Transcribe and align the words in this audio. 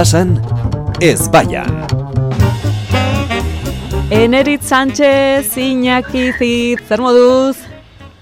bai 0.00 0.06
pasan, 0.06 0.40
ez 1.00 1.28
baian. 1.28 1.68
Enerit 4.10 4.62
Sánchez, 4.62 5.58
Iñaki, 5.58 6.32
Zit, 6.38 6.80
zer 6.88 7.00
moduz? 7.00 7.58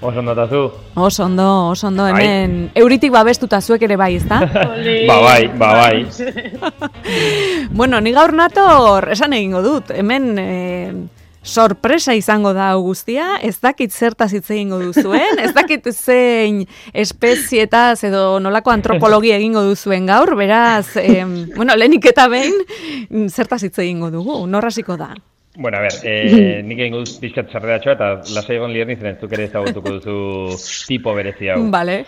Oso 0.01 0.19
ondo 0.19 0.33
eta 0.33 0.49
zu? 0.49 0.73
Oso 0.97 1.25
ondo, 1.25 1.69
oso 1.71 1.87
ondo, 1.87 2.03
Bai. 2.03 2.25
hemen 2.25 2.73
euritik 2.75 3.13
babestuta 3.13 3.61
zuek 3.61 3.83
ere 3.83 3.97
bai, 3.97 4.17
ezta? 4.17 4.41
Ba 5.11 5.21
bai, 5.23 5.47
ba 5.55 5.73
bai. 5.75 6.07
bueno, 7.79 8.01
ni 8.01 8.11
gaur 8.13 8.35
nator 8.35 9.13
esan 9.15 9.39
egingo 9.39 9.63
dut, 9.63 9.95
hemen 9.95 10.35
eh, 10.39 10.93
sorpresa 11.49 12.15
izango 12.15 12.53
da 12.53 12.73
hau 12.73 12.83
guztia, 12.85 13.39
ez 13.43 13.57
dakit 13.65 13.93
zertaz 13.93 14.31
hitz 14.37 14.47
egingo 14.51 14.79
duzuen, 14.83 15.41
ez 15.41 15.55
dakit 15.57 15.89
zein 15.95 16.61
espezietaz 16.93 18.05
edo 18.05 18.39
nolako 18.45 18.75
antropologia 18.75 19.39
egingo 19.41 19.65
duzuen 19.65 20.07
gaur, 20.07 20.35
beraz, 20.37 20.97
em, 21.01 21.49
bueno, 21.57 21.77
lehenik 21.77 22.13
eta 22.13 22.29
behin, 22.29 22.55
mm, 23.09 23.27
zertaz 23.33 23.63
hitz 23.65 23.79
egingo 23.79 24.13
dugu, 24.13 24.45
norrasiko 24.47 24.97
da. 25.01 25.15
Bueno, 25.59 25.79
a 25.79 25.81
ver, 25.81 25.95
eh, 26.05 26.61
nik 26.69 26.79
egin 26.79 27.01
dut 27.01 27.17
pixkat 27.19 27.49
txarreratxoa 27.51 27.95
eta 27.97 28.11
lasai 28.37 28.59
egon 28.61 28.71
lierni 28.71 28.95
zen 28.95 29.17
zuk 29.19 29.33
ere 29.35 29.49
ezagutuko 29.49 29.97
duzu 29.97 30.55
tipo 30.87 31.15
berezi 31.17 31.51
hau. 31.51 31.65
Vale. 31.73 32.05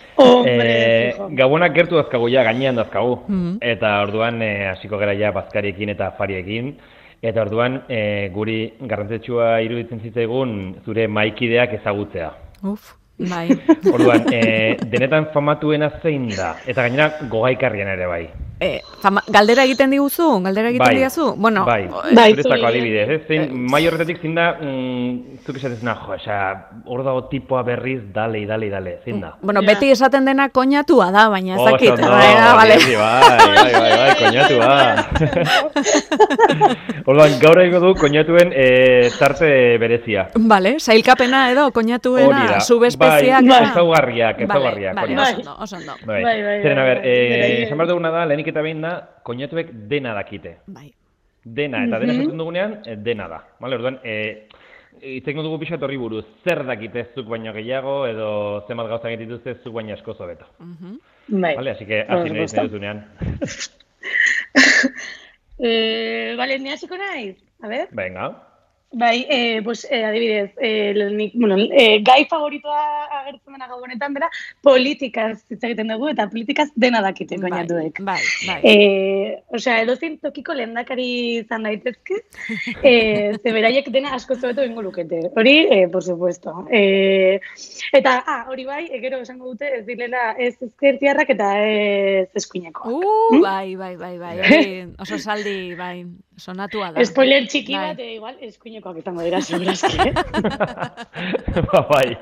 Eh, 0.47 1.11
gabonak 1.35 1.75
gertu 1.75 1.99
dazkagu 1.99 2.29
ja, 2.31 2.45
gainean 2.47 2.79
dazkagu. 2.79 3.17
Mhm. 3.27 3.57
Eta 3.73 3.97
orduan 4.05 4.39
eh, 4.45 4.69
hasiko 4.69 5.01
gara 5.01 5.17
ja 5.19 5.33
bazkariekin 5.35 5.91
eta 5.97 6.13
afariekin. 6.13 6.77
Eta 7.21 7.43
orduan 7.45 7.83
eh, 7.85 8.31
guri 8.33 8.73
garrantzetsua 8.89 9.59
iruditzen 9.61 9.99
zitzaigun 10.01 10.55
zure 10.85 11.05
maikideak 11.05 11.75
ezagutzea. 11.77 12.31
Uf, 12.65 12.95
bai. 13.29 13.45
Orduan, 13.93 14.25
eh, 14.33 14.77
denetan 14.89 15.29
famatuena 15.35 15.91
zein 16.01 16.31
da? 16.33 16.55
Eta 16.65 16.87
gainera 16.87 17.27
gogaikarrian 17.29 17.93
ere 17.93 18.09
bai. 18.09 18.23
Eh, 18.63 18.77
fama, 19.01 19.23
galdera 19.25 19.63
egiten 19.65 19.89
diguzu? 19.89 20.25
Galdera 20.45 20.69
egiten 20.69 20.85
Bai. 20.85 20.97
diazu? 20.99 21.31
Bueno, 21.35 21.63
bai, 21.65 21.87
Bai, 22.13 22.27
zuretzako 22.35 22.59
zuri. 22.59 22.67
adibidez, 22.69 23.09
ez? 23.09 23.21
Zein, 23.27 23.47
mai 23.71 23.79
horretatik 23.89 24.19
zein 24.21 24.35
da, 24.37 24.51
mm, 24.61 25.39
zuk 25.47 25.55
esatezuna, 25.57 25.95
jo, 26.03 26.11
osea, 26.13 26.67
hor 26.85 27.01
dago 27.03 27.23
tipoa 27.31 27.63
berriz, 27.65 28.03
dale, 28.13 28.43
dale, 28.45 28.69
dale, 28.69 28.99
zein 29.03 29.19
da? 29.19 29.31
bueno, 29.41 29.63
Ja. 29.63 29.67
beti 29.73 29.89
esaten 29.89 30.25
dena 30.29 30.49
koñatua 30.49 31.09
da, 31.11 31.27
baina 31.29 31.55
ez 31.55 31.59
Oso 31.59 31.71
dakit. 31.71 31.89
ondo, 31.89 32.07
bai, 32.11 32.35
ah, 32.37 32.53
vale. 32.55 32.75
bai, 32.77 32.95
bai, 33.57 33.73
bai, 33.81 33.97
bai, 33.97 34.15
koñatua. 34.21 34.71
Orduan, 37.09 37.39
gaur 37.41 37.59
egingo 37.63 37.79
du 37.79 37.95
koñatuen 37.95 38.53
eh, 38.53 39.09
tarte 39.17 39.77
berezia. 39.81 40.27
Vale, 40.35 40.75
sailkapena 40.79 41.49
edo 41.51 41.71
koñatuena, 41.71 42.45
da. 42.53 42.59
subespeziak. 42.59 43.41
Bai, 43.43 43.57
ah. 43.65 43.71
ezaugarriak, 43.71 44.35
Vale, 44.37 44.45
ezaugarriak. 44.45 44.95
vale, 44.95 45.15
da. 45.15 45.23
oso 45.23 45.35
ondo, 45.39 45.55
oso 45.63 45.75
ondo. 45.77 45.93
Bai, 46.05 46.21
Bai, 46.23 46.43
bai, 46.43 46.61
Zeren, 46.61 46.77
a 46.77 46.83
bai, 46.83 46.93
ber, 46.93 47.01
bai. 47.01 47.09
eh, 47.09 47.63
esan 47.65 47.77
behar 47.79 47.89
duguna 47.89 48.11
da, 48.11 48.25
lehenik 48.25 48.50
eta 48.51 48.63
behin 48.65 48.81
da, 48.83 48.95
koñatuek 49.23 49.71
dena 49.89 50.13
dakite. 50.17 50.57
Bai. 50.67 50.91
Dena, 51.43 51.85
eta 51.87 51.99
dena 51.99 52.13
esaten 52.13 52.37
dugunean, 52.37 52.81
eh, 52.85 52.97
dena 53.01 53.27
da. 53.27 53.39
Vale, 53.59 53.79
orduan, 53.79 53.99
eh, 54.03 54.47
itzengo 55.01 55.41
dugu 55.45 55.57
pixat 55.63 55.81
horri 55.81 55.97
buruz, 55.97 56.25
zer 56.45 56.63
dakite 56.67 57.07
zuk 57.15 57.27
baino 57.31 57.53
gehiago, 57.55 58.05
edo 58.07 58.27
zenbat 58.67 58.91
gauza 58.91 59.15
dituzte 59.17 59.55
zuk 59.63 59.73
baino 59.73 59.95
asko 59.95 60.13
hobeto. 60.13 60.45
Mhm. 60.59 60.99
Bai. 61.41 61.55
Vale, 61.55 61.71
así 61.71 61.85
que, 61.85 62.01
hasi 62.07 62.29
nahi 62.29 62.67
duzunean. 62.67 63.05
Eh, 65.63 66.33
vale, 66.37 66.57
ni 66.57 66.71
hasiko 66.71 66.97
naiz. 66.97 67.37
A 67.61 67.67
ver. 67.67 67.87
Venga. 67.91 68.50
Bai, 68.93 69.25
eh, 69.29 69.61
pues, 69.63 69.87
eh, 69.89 70.03
adibidez, 70.03 70.51
eh, 70.59 70.93
nik, 71.11 71.31
bueno, 71.33 71.55
eh, 71.57 72.01
gai 72.03 72.25
favoritoa 72.25 73.05
agertzen 73.21 73.53
dena 73.53 73.67
gau 73.67 73.77
honetan 73.79 74.13
bera, 74.13 74.27
politikaz 74.61 75.45
hitz 75.49 75.63
egiten 75.63 75.93
dugu, 75.93 76.09
eta 76.11 76.27
politikaz 76.27 76.67
dena 76.75 76.99
dakite 77.01 77.37
Bai, 77.37 77.49
koinatuek. 77.49 78.01
bai, 78.03 78.19
bai. 78.47 78.59
Eh, 78.63 79.39
osea, 79.47 79.77
edozein 79.85 80.17
tokiko 80.19 80.53
lehendakari 80.53 81.37
izan 81.37 81.63
daitezke, 81.63 82.19
eh, 82.83 83.37
ze 83.41 83.53
beraiek 83.55 83.87
dena 83.95 84.11
asko 84.17 84.35
zobeto 84.35 84.65
ingo 84.67 84.81
lukete. 84.81 85.21
Hori, 85.37 85.55
eh, 85.71 85.87
por 85.87 86.03
supuesto. 86.03 86.65
Eh, 86.69 87.39
eta, 87.93 88.23
ah, 88.27 88.45
hori 88.49 88.65
bai, 88.65 88.89
eh, 88.91 88.99
gero 88.99 89.21
esango 89.21 89.53
dute 89.53 89.71
ez 89.77 89.85
direla 89.85 90.33
ez 90.37 90.57
ezkertiarrak 90.61 91.29
eta 91.29 91.53
ez 91.63 92.27
eskuinekoak. 92.35 92.91
Uh, 92.91 93.39
bai, 93.39 93.77
bai, 93.77 93.95
bai, 93.95 94.17
bai, 94.19 94.35
hori 94.43 94.83
oso 94.99 95.17
saldi, 95.17 95.75
bai, 95.79 96.03
sonatua 96.41 96.89
da. 96.95 97.05
Spoiler 97.05 97.45
txiki 97.51 97.75
Bai. 97.75 97.83
bat, 97.91 98.01
eh, 98.01 98.15
igual, 98.17 98.35
eskuinekoak 98.47 98.97
izango 99.01 99.23
dira, 99.25 99.41
segurazki, 99.45 100.07
eh? 100.07 100.13
ba, 101.69 101.81
bai. 101.91 102.17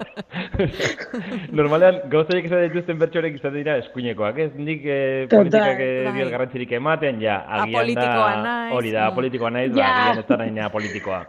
Normalean, 1.55 2.01
gauzaiek 2.11 2.49
izan 2.49 2.65
dituzten 2.67 2.99
bertxorek 3.01 3.39
izan 3.39 3.55
dira 3.55 3.77
eskuinekoak, 3.83 4.43
ez? 4.45 4.51
Nik 4.59 4.85
eh, 4.85 5.25
politikak 5.31 5.83
eh, 5.85 5.91
bai. 6.11 6.29
garrantzirik 6.35 6.75
ematen, 6.79 7.21
ja, 7.23 7.39
agian 7.61 7.93
da, 7.95 8.07
naiz, 8.43 8.73
hori 8.77 8.95
da, 8.95 9.09
politikoa 9.15 9.53
naiz, 9.55 9.71
Ja. 9.73 9.83
ba, 9.87 9.97
agian 10.03 10.23
ez 10.23 10.27
da 10.29 10.41
nahi 10.43 10.55
nea 10.59 10.69
politikoa. 10.73 11.23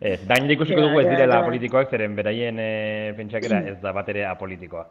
Ez, 0.00 0.18
gainera 0.26 0.56
ikusiko 0.56 0.80
dugu 0.80 1.02
ez 1.02 1.08
direla 1.10 1.42
politikoak, 1.44 1.90
zeren 1.92 2.16
beraien 2.18 2.58
e, 2.58 2.70
pentsakera 3.18 3.60
ez 3.72 3.78
da 3.82 3.92
bat 3.94 4.08
ere 4.14 4.24
apolitikoa. 4.30 4.86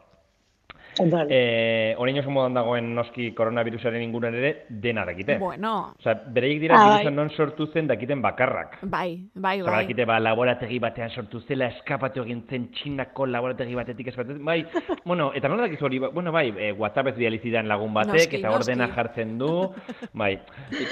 Total. 0.94 1.26
Eh, 1.30 1.94
orain 1.96 2.18
oso 2.20 2.30
modan 2.30 2.54
dagoen 2.54 2.90
noski 2.94 3.30
koronavirusaren 3.32 4.02
inguruan 4.02 4.34
ere 4.34 4.66
dena 4.68 5.04
dakite. 5.08 5.38
Bueno, 5.40 5.94
Osea, 5.98 6.14
bereiek 6.28 6.60
dira 6.60 6.76
Ah, 6.76 6.84
virusa 6.98 7.10
non 7.10 7.30
sortu 7.30 7.66
zen 7.72 7.86
dakiten 7.86 8.20
bakarrak. 8.20 8.78
bai, 8.82 9.22
bai, 9.34 9.62
bai. 9.62 9.70
badakite 9.70 10.04
ba, 10.04 10.18
laborategi 10.20 10.78
batean 10.78 11.10
sortu 11.10 11.40
zela, 11.40 11.66
eskapatu 11.68 12.22
egin 12.22 12.42
zen 12.48 12.68
txinako 12.72 13.26
laborategi 13.26 13.74
batetik 13.74 14.08
eskapatu 14.08 14.36
bai, 14.44 14.66
bueno, 15.06 15.32
eta 15.34 15.48
nola 15.48 15.62
dakizu 15.62 15.84
hori, 15.86 15.98
ba- 15.98 16.08
bueno, 16.10 16.30
bai, 16.32 16.52
e, 16.58 16.72
WhatsApp 16.72 17.08
ez 17.08 17.16
bializidan 17.16 17.68
lagun 17.68 17.94
batek, 17.94 18.12
Noski, 18.12 18.36
eta 18.36 18.50
ordena 18.52 18.86
noski. 18.86 18.96
jartzen 18.96 19.38
du, 19.38 19.72
bai, 20.12 20.38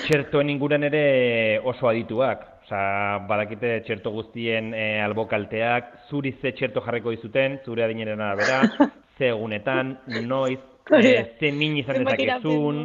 txertoen 0.06 0.48
inguruan 0.50 0.84
ere 0.84 1.60
oso 1.64 1.88
adituak, 1.88 2.46
Osea, 2.64 3.18
badakite 3.28 3.80
txerto 3.84 4.10
guztien 4.14 4.72
e, 4.72 5.00
albokalteak, 5.02 6.06
zuri 6.08 6.32
ze 6.40 6.52
txerto 6.52 6.80
jarriko 6.80 7.10
dizuten, 7.10 7.58
zure 7.66 7.84
adineren 7.84 8.20
arabera, 8.20 8.62
ze 9.20 9.28
egunetan, 9.34 9.98
noiz, 10.24 10.58
Hori 10.90 11.12
da. 11.12 11.20
e, 11.20 11.36
ze 11.38 11.52
min 11.52 11.76
izan 11.78 12.00
dezakezun, 12.02 12.78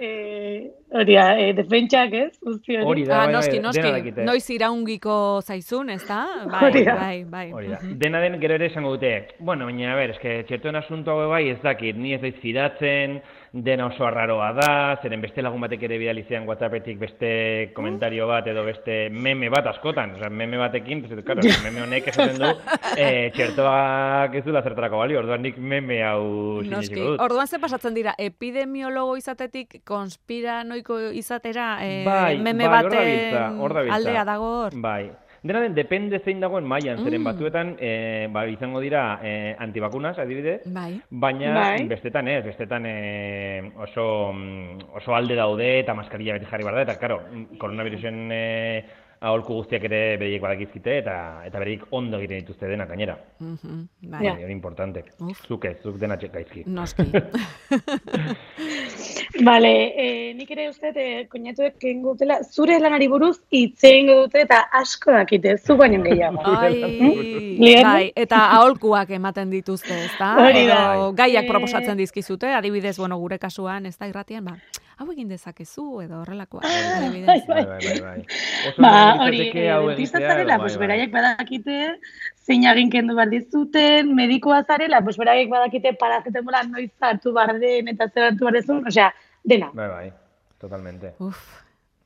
eh, 0.00 0.62
hori 0.94 1.14
da, 1.14 1.26
eh, 1.38 1.52
defentsak, 1.54 2.12
ez? 2.18 2.32
Guzti 2.42 2.74
hori. 2.76 2.84
hori 2.88 3.04
da, 3.06 3.20
Ah, 3.20 3.26
bai, 3.26 3.32
noski, 3.34 3.58
bai, 3.58 3.62
noski, 3.66 3.82
dakite. 3.92 4.24
noiz 4.26 4.48
iraungiko 4.50 5.40
zaizun, 5.44 5.90
ez 5.90 6.00
da? 6.08 6.22
Bai, 6.54 6.84
da. 6.84 6.94
bai, 6.98 7.24
bai. 7.30 7.44
Hori 7.52 7.68
da. 7.68 7.78
Dena 8.00 8.20
den 8.24 8.40
gero 8.40 8.54
ere 8.58 8.66
esango 8.72 8.96
dute, 8.96 9.12
bueno, 9.38 9.66
baina, 9.68 9.92
a 9.92 9.96
ber, 10.00 10.10
eske, 10.16 10.42
txertoen 10.48 10.80
asunto 10.80 11.10
hau 11.14 11.28
bai 11.30 11.48
ez 11.52 11.60
dakit, 11.62 11.96
ni 11.96 12.14
ez 12.16 12.20
daiz 12.24 12.34
fidatzen, 12.42 13.20
dena 13.54 13.86
oso 13.86 14.02
arraroa 14.02 14.48
da, 14.52 14.68
zeren 14.98 15.20
beste 15.22 15.42
lagun 15.42 15.62
batek 15.62 15.84
ere 15.86 15.98
bidalizean 16.00 16.46
WhatsAppetik 16.48 16.98
beste 16.98 17.28
komentario 17.76 18.26
bat 18.26 18.48
edo 18.50 18.64
beste 18.66 18.96
meme 19.14 19.46
bat 19.52 19.68
askotan, 19.70 20.16
osea, 20.16 20.30
meme 20.30 20.58
batekin, 20.58 21.04
pues, 21.04 21.22
claro, 21.24 21.44
meme 21.66 21.84
honek 21.84 22.08
esaten 22.10 22.40
du, 22.42 22.50
eh, 22.98 23.30
txertoak 23.36 24.34
ez 24.34 24.44
duela 24.44 24.64
zertarako 24.66 24.98
balio, 25.04 25.20
orduan 25.22 25.46
nik 25.46 25.58
meme 25.58 26.00
hau 26.02 26.24
Noski, 26.24 26.72
sinesiko 26.72 27.10
dut. 27.12 27.22
orduan 27.28 27.46
ze 27.46 27.60
pasatzen 27.62 27.94
dira, 27.94 28.16
epidemiologo 28.18 29.16
izatetik 29.20 29.84
konspiranoiko 29.86 30.98
izatera 31.14 31.76
eh, 31.86 32.02
Bai, 32.04 32.38
meme 32.42 32.66
bai, 32.66 32.82
baten 32.82 33.92
aldea 33.94 34.24
dago 34.26 34.50
hor. 34.64 34.80
Bai. 34.82 35.12
Dena 35.44 35.60
den, 35.60 35.74
depende 35.76 36.18
zein 36.24 36.40
dagoen 36.40 36.64
mailan, 36.64 37.02
zeren 37.04 37.20
Mm. 37.20 37.24
batzuetan, 37.28 37.74
eh, 37.78 38.28
ba, 38.32 38.46
izango 38.48 38.80
dira 38.80 39.20
eh, 39.22 39.54
antibakunas, 39.58 40.16
adibidez, 40.18 40.62
Bai. 40.72 40.96
Baina 41.10 41.52
Bai. 41.54 41.84
bestetan 41.86 42.28
ez, 42.28 42.42
bestetan 42.46 42.86
eh, 42.88 43.60
oso, 43.76 44.32
mm, 44.32 44.78
oso 44.96 45.14
alde 45.14 45.34
daude 45.36 45.80
eta 45.80 45.92
maskarilla 45.94 46.32
beti 46.38 46.46
jarri 46.48 46.64
behar 46.64 46.76
da, 46.80 46.86
eta 46.88 46.96
karo, 46.98 47.20
mm, 47.30 47.58
koronavirusen 47.60 48.28
eh, 48.32 48.84
aholku 49.20 49.54
guztiak 49.60 49.84
ere 49.84 50.16
bereiek 50.20 50.40
badakizkite 50.42 50.98
eta 50.98 51.44
eta 51.46 51.58
bereik 51.58 51.84
ondo 51.92 52.18
egiten 52.18 52.40
dituzte 52.40 52.66
denak 52.68 52.88
gainera. 52.88 53.16
Mhm, 53.40 53.86
bai. 54.10 54.24
Ja. 54.24 54.32
Hori 54.34 54.52
importante. 54.52 55.04
Uf. 55.20 55.44
Zuk 55.46 55.64
ez, 55.66 55.76
zuk 55.82 55.98
dena 56.00 56.16
gaizki. 56.16 56.64
Noski. 56.66 57.02
Vale, 59.42 59.70
eh, 59.98 60.34
nik 60.38 60.50
ere 60.54 60.68
uste, 60.70 60.92
koinatuek 61.30 61.74
egingo 61.82 62.12
dutela, 62.14 62.36
zure 62.44 62.76
lanari 62.78 63.08
buruz 63.10 63.40
hitz 63.50 63.82
egingo 63.88 64.20
dute 64.22 64.44
eta 64.44 64.60
asko 64.78 65.10
dakite, 65.10 65.56
zu 65.58 65.74
baino 65.76 66.02
gehiago. 66.04 66.38
Ai, 66.60 67.56
Lehen? 67.58 67.82
bai, 67.82 68.12
eta 68.14 68.44
aholkuak 68.60 69.10
ematen 69.10 69.50
dituzte, 69.50 69.96
ezta? 70.04 70.34
Hori 70.38 70.66
da. 70.70 70.78
Edo 70.94 71.12
gaiak 71.18 71.44
Eh, 71.44 71.48
proposatzen 71.50 71.98
dizkizute, 71.98 72.52
adibidez, 72.54 72.96
bueno, 72.98 73.18
gure 73.18 73.38
kasuan, 73.38 73.86
ez 73.86 73.96
da 73.98 74.06
irratian, 74.06 74.44
ba, 74.44 74.54
hau 74.98 75.10
egin 75.12 75.28
dezakezu, 75.28 76.00
edo 76.04 76.20
horrelakoa, 76.22 76.62
adibidez. 77.00 77.42
Bai, 77.48 77.64
bai, 77.66 77.80
bai, 77.82 78.00
bai. 78.00 78.20
Oso 78.70 78.82
Ba, 78.82 78.92
hori, 79.26 79.50
hau 79.68 79.90
egitea, 79.90 80.36
pues 80.38 80.46
bai, 80.46 80.58
bai. 80.58 80.78
beraiek 80.86 81.10
badakite 81.12 81.80
zein 82.46 82.66
agin 82.68 82.90
kendu 82.92 83.14
behar 83.16 83.30
dizuten, 83.32 84.14
medikoa 84.14 84.62
zarela, 84.64 85.00
pues 85.04 85.16
beraiek 85.16 85.48
badakite 85.50 85.94
parazetamola 86.00 86.62
noiz 86.68 86.90
hartu 87.00 87.32
behar 87.32 87.58
den 87.58 87.88
eta 87.88 88.08
zer 88.10 88.30
hartu 88.30 88.44
behar 88.44 88.54
dezun, 88.60 88.86
osea, 88.86 89.12
dena. 89.44 89.70
Bai, 89.74 89.88
bai, 89.88 90.12
totalmente. 90.60 91.14
Uf, 91.18 91.38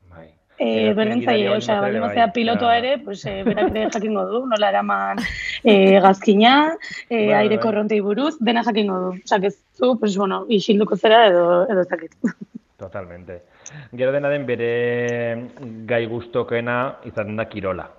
Bai. 0.09 0.29
Eh, 0.59 0.93
berdin 0.93 1.21
zaie, 1.23 1.49
osea, 1.49 1.79
baldin 1.81 2.01
ere, 2.01 2.07
bazea 2.07 2.25
bai. 2.25 2.33
pilotoa 2.33 2.77
ere, 2.77 2.97
pues, 3.03 3.25
eh, 3.25 3.43
berak 3.43 3.69
ere 3.71 3.89
jakingo 3.93 4.25
du, 4.31 4.45
nola 4.47 4.69
eraman 4.73 5.19
eh, 5.63 5.99
gazkina, 6.03 6.75
eh, 7.09 7.27
Bai, 7.27 7.33
aire 7.43 7.55
bai. 7.57 7.63
korrontei 7.63 7.99
buruz, 8.01 8.37
dena 8.39 8.63
jakingo 8.63 8.99
du. 8.99 9.09
Osea, 9.23 9.39
que 9.39 9.51
zu, 9.51 9.97
pues, 9.99 10.17
bueno, 10.17 10.45
isilduko 10.49 10.97
zera 10.97 11.27
edo, 11.27 11.67
edo 11.69 11.81
ez 11.81 11.87
dakit. 11.87 12.15
Totalmente. 12.79 13.41
Gero 13.91 14.11
dena 14.11 14.29
den 14.31 14.45
bere 14.47 15.49
gai 15.85 16.05
guztokena 16.07 16.99
izan 17.05 17.35
da 17.35 17.45
kirola. 17.45 17.89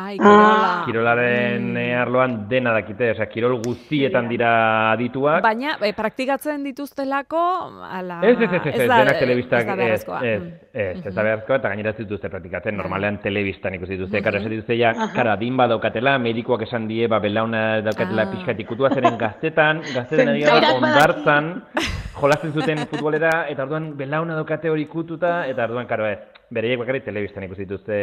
Ai, 0.00 0.16
Ah. 0.20 0.84
kirola. 0.86 0.86
Kirolaren 0.86 1.76
eh, 1.76 1.94
arloan 2.00 2.48
dena 2.48 2.72
dakite, 2.72 3.10
osea, 3.12 3.26
kirol 3.28 3.58
guztietan 3.64 4.28
dira 4.30 4.92
adituak. 4.92 5.42
Baina, 5.44 5.74
e, 5.84 5.92
praktikatzen 5.96 6.62
dituztelako, 6.64 7.40
ala... 7.90 8.20
Ez, 8.24 8.36
ez, 8.40 8.48
ez, 8.52 8.60
ez, 8.66 8.80
ez, 8.80 8.88
denak 8.88 9.18
telebistak, 9.20 9.60
ez 9.60 9.66
da 9.66 9.74
ez, 9.84 10.04
ez, 10.04 10.40
Mm. 10.40 10.52
ez, 10.72 11.06
ez 11.06 11.14
da 11.14 11.22
beharrezkoa, 11.26 11.56
eta 11.60 11.68
gainera 11.68 11.90
ez 11.90 11.96
dituzte 11.98 12.28
praktikatzen, 12.32 12.76
Bai. 12.76 12.82
normalean 12.82 13.18
telebistan 13.20 13.74
ikusi 13.76 13.96
dituzte, 13.98 14.22
karo, 14.22 14.38
ez 14.40 14.48
dituzte 14.48 14.76
ja, 14.78 14.92
kara, 15.14 15.32
adin 15.36 15.56
badaukatela, 15.58 16.16
medikoak 16.18 16.62
esan 16.68 16.86
die, 16.88 17.06
ba, 17.08 17.18
belauna 17.20 17.80
daukatela 17.82 18.22
Ah. 18.22 18.30
pixkat 18.32 18.60
ikutua, 18.64 18.90
zeren 18.94 19.18
gaztetan, 19.18 19.82
gaztetan 19.94 20.34
egia 20.36 20.60
da, 20.60 20.72
ondartzan, 20.78 21.50
jolasten 22.20 22.52
zuten 22.52 22.78
futbolera, 22.86 23.46
eta 23.48 23.64
orduan 23.64 23.92
belauna 23.96 24.34
daukate 24.38 24.70
hori 24.70 24.82
ikututa, 24.88 25.46
eta 25.50 25.64
orduan, 25.68 25.86
karo, 25.86 26.06
ez, 26.06 26.18
bereiek 26.50 26.78
bakarrik 26.80 27.04
telebistan 27.04 27.44
ikusi 27.46 27.64
dituzte 27.66 27.98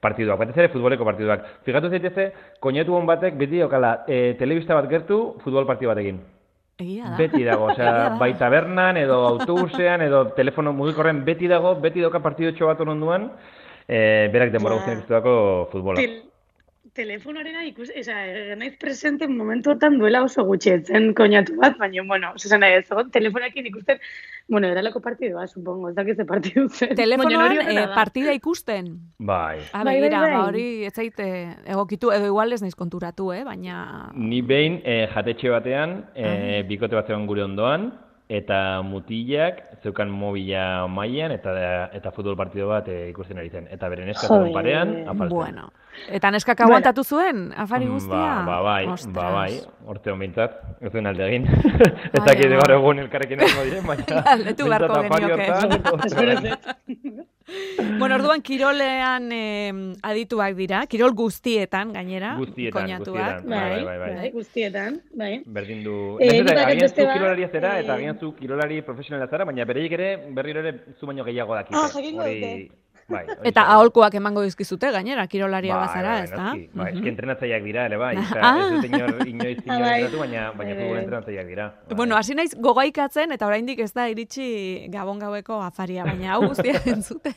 partiduak, 0.00 0.38
batez 0.38 0.56
ere 0.56 0.70
futboleko 0.72 1.04
partiduak. 1.08 1.44
Fijatu 1.66 1.90
zaiteze, 1.90 2.30
koinetu 2.60 2.94
hon 2.96 3.06
batek 3.08 3.36
beti 3.38 3.62
okala, 3.64 4.04
e, 4.08 4.34
telebista 4.40 4.74
bat 4.74 4.88
gertu 4.90 5.20
futbol 5.44 5.66
partidu 5.68 5.92
batekin. 5.92 6.20
Egia 6.78 7.08
da. 7.08 7.16
Beti 7.16 7.44
dago, 7.44 7.68
osea, 7.72 7.92
da. 7.92 8.08
bai 8.20 8.32
tabernan 8.38 9.00
edo 9.00 9.22
autobusean 9.32 10.04
edo 10.04 10.26
telefono 10.36 10.74
mugikorren 10.76 11.24
beti 11.24 11.48
dago, 11.48 11.74
beti 11.80 12.04
doka 12.04 12.20
partidotxo 12.24 12.68
bat 12.68 12.80
onduan, 12.84 13.30
e, 13.88 14.28
berak 14.32 14.52
denbora 14.52 14.80
guztien 14.80 15.00
ikustuako 15.00 15.36
futbola. 15.72 16.02
Tel 16.02 16.25
telefonoarena 16.96 17.64
ikus, 17.68 17.90
esa, 17.94 18.14
naiz 18.58 18.74
presente 18.80 19.28
momentu 19.28 19.70
hortan 19.72 19.98
duela 20.00 20.22
oso 20.24 20.44
gutxetzen 20.48 21.12
koñatu 21.18 21.56
bat, 21.60 21.76
baina, 21.78 22.04
bueno, 22.08 22.32
osan 22.38 22.62
nahi 22.64 22.78
ez, 22.80 22.86
egon, 22.90 23.10
telefonakin 23.14 23.68
ikusten, 23.70 24.00
bueno, 24.48 24.70
eralako 24.72 25.02
partidua, 25.04 25.46
supongo, 25.46 25.90
ez 25.90 25.96
dakiz 25.96 26.16
ze 26.16 26.24
partidu 26.24 26.68
zen. 26.68 26.94
Telefonoan 26.96 27.60
eh, 27.60 27.86
partida 27.94 28.32
ikusten. 28.36 28.88
Bai. 29.18 29.60
Ah, 29.72 29.84
Bai, 29.84 30.00
bai, 30.00 30.10
bai. 30.10 30.32
ba, 30.32 30.42
hori 30.46 30.66
ez 30.88 30.94
zaite 30.94 31.28
egokitu, 31.66 32.10
edo 32.16 32.32
igual 32.32 32.56
ez 32.56 32.62
naiz 32.64 32.74
konturatu, 32.74 33.30
eh? 33.36 33.44
baina... 33.44 34.10
Ni 34.16 34.40
behin 34.42 34.80
e, 34.84 35.04
jatetxe 35.12 35.52
batean, 35.52 36.00
e, 36.14 36.62
bikote 36.68 36.96
bat 36.98 37.06
zegoen 37.06 37.28
gure 37.28 37.44
ondoan, 37.44 37.90
eta 38.28 38.82
mutilak 38.82 39.60
zeukan 39.82 40.10
mobila 40.10 40.88
mailan 40.90 41.30
eta 41.30 41.52
eta 41.94 42.10
futbol 42.10 42.34
partido 42.36 42.66
bat 42.68 42.88
e, 42.90 43.10
ikusten 43.10 43.38
ari 43.38 43.50
zen. 43.50 43.68
Eta 43.70 43.88
beren 43.88 44.08
eska 44.10 44.26
zegoen 44.26 44.48
Joder. 44.50 44.54
parean, 44.56 44.94
apaltzen. 45.06 45.36
Bueno. 45.36 45.68
Eta 46.10 46.30
neskak 46.30 46.58
Bueno. 46.58 46.72
aguantatu 46.74 47.04
zuen, 47.04 47.52
afari 47.56 47.86
guztia? 47.86 48.16
Ba, 48.16 48.44
ba, 48.44 48.60
bai, 48.62 48.86
Ostras. 48.86 49.14
ba, 49.14 49.30
bai, 49.32 49.60
orte 49.86 50.10
hon 50.10 50.18
bintzat, 50.18 50.58
ez 50.80 50.92
duen 50.92 51.06
alde 51.06 51.24
egin. 51.28 51.46
Ez 52.16 52.24
dakit 52.24 52.46
ama. 52.50 52.58
gaur 52.60 52.74
egun 52.80 52.98
elkarrekin 53.06 53.40
egingo 53.40 53.64
diren, 53.64 53.86
baina... 53.86 54.20
Galdetu 54.28 54.68
beharko 54.68 55.00
behintzat 55.00 55.86
afari 55.86 56.16
genioke. 56.18 57.26
ez. 57.48 57.98
Bueno, 57.98 58.14
orduan 58.16 58.42
kirolean 58.42 59.30
eh, 59.32 59.72
adituak 60.02 60.56
dira, 60.58 60.86
kirol 60.86 61.14
guztietan 61.14 61.92
gainera, 61.92 62.34
Guztietan, 62.36 62.72
koinatuak. 62.82 63.42
guztietan. 63.42 63.50
Bai, 63.50 63.84
bai, 63.84 63.98
bai. 63.98 64.14
bai, 64.16 64.30
guztietan, 64.34 65.00
bai. 65.14 65.42
Berdin 65.46 65.84
du... 65.84 65.96
Eh, 66.20 66.30
nik 66.32 66.40
eta 66.42 66.54
bakat 66.54 66.72
agian 66.72 66.88
zu 66.88 67.06
kirolaria 67.12 67.48
zera, 67.52 67.78
eta 67.80 67.92
eh, 67.92 67.96
agian 68.00 68.18
zu 68.18 68.32
kirolari 68.40 68.82
profesionala 68.82 69.28
zara, 69.30 69.44
baina 69.44 69.64
bereiek 69.64 69.92
ere 69.98 70.10
berriro 70.36 70.60
ere 70.64 70.74
zu 70.98 71.06
baino 71.06 71.24
gehiago 71.24 71.54
dakite. 71.54 71.78
Ah, 71.78 71.88
jakingo 71.94 72.26
dute. 72.26 72.52
Bai, 73.08 73.24
Eta 73.44 73.62
aholkuak 73.72 74.14
emango 74.18 74.42
dizkizute 74.42 74.90
gainera 74.90 75.26
kirolaria 75.28 75.76
Bai, 75.76 75.86
bazara, 75.86 76.12
bai, 76.14 76.22
ez 76.24 76.30
da? 76.30 76.50
Bai, 76.52 76.92
Mhm. 76.92 76.96
eski 76.96 77.08
entrenatzaileak 77.08 77.62
dira, 77.64 77.84
ere 77.86 77.96
bai. 77.96 78.16
Osea, 78.22 78.40
Ah. 78.42 78.58
ez 78.58 78.70
dut 78.74 78.84
inor, 78.90 79.26
inoiz 79.28 79.58
Ah, 79.68 79.78
bai. 79.78 80.02
entrenatu, 80.02 80.18
baina, 80.18 80.50
baina 80.52 80.74
Bai, 80.74 80.74
futbol 80.74 80.94
bai. 80.96 81.02
entrenatzaileak 81.04 81.46
dira. 81.46 81.66
Bai. 81.88 81.96
Bueno, 81.96 82.16
hasi 82.16 82.34
naiz 82.34 82.54
gogaikatzen 82.58 83.32
eta 83.32 83.46
oraindik 83.46 83.78
ez 83.80 83.92
da 83.94 84.08
iritsi 84.08 84.86
gabon 84.90 85.18
gaueko 85.18 85.60
afaria, 85.62 86.04
baina 86.04 86.32
hau 86.34 86.48
guztia 86.48 86.80
entzuten. 86.86 87.34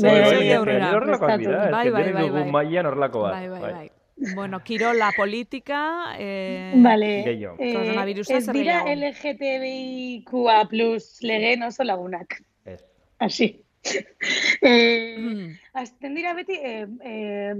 Bai, 0.00 0.20
bai, 0.20 0.56
bai, 0.56 1.70
Bai, 1.70 1.84
que 1.84 1.90
bai, 1.90 2.12
bai, 2.12 2.30
bai. 2.30 2.44
mailan 2.50 2.86
horrelako 2.86 3.22
bat. 3.22 3.32
Bai, 3.34 3.48
bai, 3.48 3.72
bai. 3.72 3.90
Bueno, 4.34 4.58
kirola 4.60 5.12
politika, 5.16 6.14
eh, 6.18 6.74
Vale. 6.76 7.22
Gehiago. 7.24 7.56
eh, 7.58 8.04
ez 8.36 8.46
dira? 8.52 8.84
LGTBIQA 8.94 10.68
plus 10.68 11.22
legeen 11.22 11.62
oso 11.62 11.84
lagunak. 11.84 12.42
Ez. 12.66 12.84
Asi. 13.18 13.64
eh, 14.62 15.16
mm, 15.18 15.50
Azten 15.80 16.14
dira 16.14 16.34
beti 16.36 16.58
eh, 16.60 16.86
eh, 17.04 17.54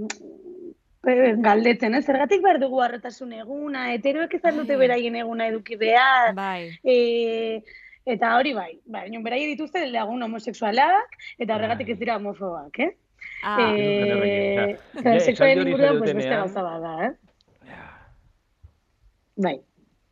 eh, 1.07 1.33
galdetzen, 1.41 1.95
ez? 1.97 2.05
Zergatik 2.05 2.43
behar 2.43 2.59
dugu 2.61 2.81
harretasun 2.83 3.33
eguna, 3.39 3.87
heteroek 3.95 4.35
izan 4.37 4.59
dute 4.61 4.77
Ai. 4.77 4.81
beraien 4.83 5.17
eguna 5.23 5.47
eduki 5.51 5.79
behar, 5.81 6.35
bai. 6.37 6.69
eh, 6.83 7.61
eta 8.05 8.35
hori 8.37 8.53
bai, 8.57 8.71
bai, 8.85 9.07
baina 9.07 9.23
beraiek 9.25 9.55
dituzte 9.55 9.85
lagun 9.89 10.23
homosexualak, 10.27 11.17
eta 11.39 11.55
horregatik 11.55 11.93
ez 11.95 11.99
dira 11.99 12.19
homofobak, 12.19 12.79
eh? 12.79 12.91
Ah, 13.43 13.73
eh, 13.73 14.77
hori 14.93 15.57
inguruan, 15.57 15.99
pues, 15.99 16.13
beste 16.13 16.35
gauza 16.35 16.61
bat 16.65 16.81
da, 16.85 16.95
eh? 17.07 17.13
Bai. 19.41 19.57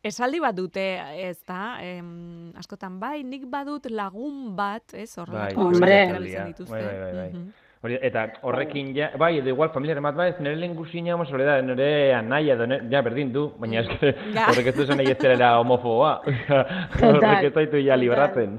Esaldi 0.02 0.38
bat 0.40 0.56
dute, 0.56 0.82
ez 1.20 1.42
da, 1.44 1.76
em, 1.84 2.52
askotan 2.56 2.94
bai, 3.00 3.18
nik 3.22 3.42
badut 3.52 3.84
lagun 3.92 4.54
bat, 4.56 4.94
ez, 4.96 5.10
Bai, 5.16 5.22
horrelako 5.26 5.60
Hombre. 5.66 5.90
bai, 5.90 6.06
erabiltzen 6.08 6.40
bai, 6.40 6.52
dituzte. 6.54 6.72
bai, 6.72 6.98
bai, 7.02 7.12
bai. 7.18 7.28
Mhm. 7.34 7.50
Hori, 7.82 7.96
eta 8.04 8.22
horrekin 8.44 8.94
ja, 8.96 9.10
bai, 9.18 9.38
edo 9.38 9.48
igual 9.48 9.70
familiaren 9.72 10.02
bat 10.04 10.14
bai, 10.16 10.28
ez 10.30 10.40
nire 10.40 10.56
lehen 10.56 10.74
guzina 10.76 11.14
homo 11.14 11.24
soledad, 11.24 11.62
nire 11.64 12.14
anaia, 12.14 12.54
edo 12.54 12.66
nire, 12.66 12.88
ja, 12.92 13.00
berdin 13.02 13.32
du, 13.32 13.46
baina 13.58 13.80
eske 13.80 14.14
Ja. 14.34 14.46
horrek 14.50 14.66
ez 14.66 14.74
du 14.76 14.86
zen 14.86 14.96
nahi 15.00 15.10
ez 15.12 15.18
zera 15.18 15.58
homofoboa. 15.60 16.20
Total, 16.98 17.14
horrek 17.14 17.44
ez 17.44 17.52
zaitu 17.54 17.76
ja 17.84 17.96
libratzen. 17.96 18.58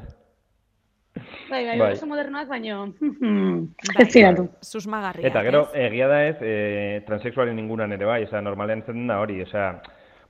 Bai, 1.52 1.66
bai, 1.68 1.78
Bai. 1.80 1.92
oso 1.94 2.06
modernoak, 2.08 2.48
baino 2.50 2.94
Bai. 3.00 4.06
ez 4.06 4.12
ziratu. 4.14 4.48
Susmagarriak, 4.62 5.26
Eta 5.30 5.42
gero, 5.44 5.68
ez? 5.74 5.86
egia 5.92 6.08
da 6.08 6.22
ez, 6.26 6.38
e, 6.42 7.02
transexualen 7.06 7.58
inguruan 7.60 7.92
ere 7.94 8.06
bai, 8.06 8.24
osea, 8.26 8.42
normalean 8.42 8.82
zen 8.86 9.06
da 9.08 9.20
hori, 9.20 9.42
osea, 9.42 9.82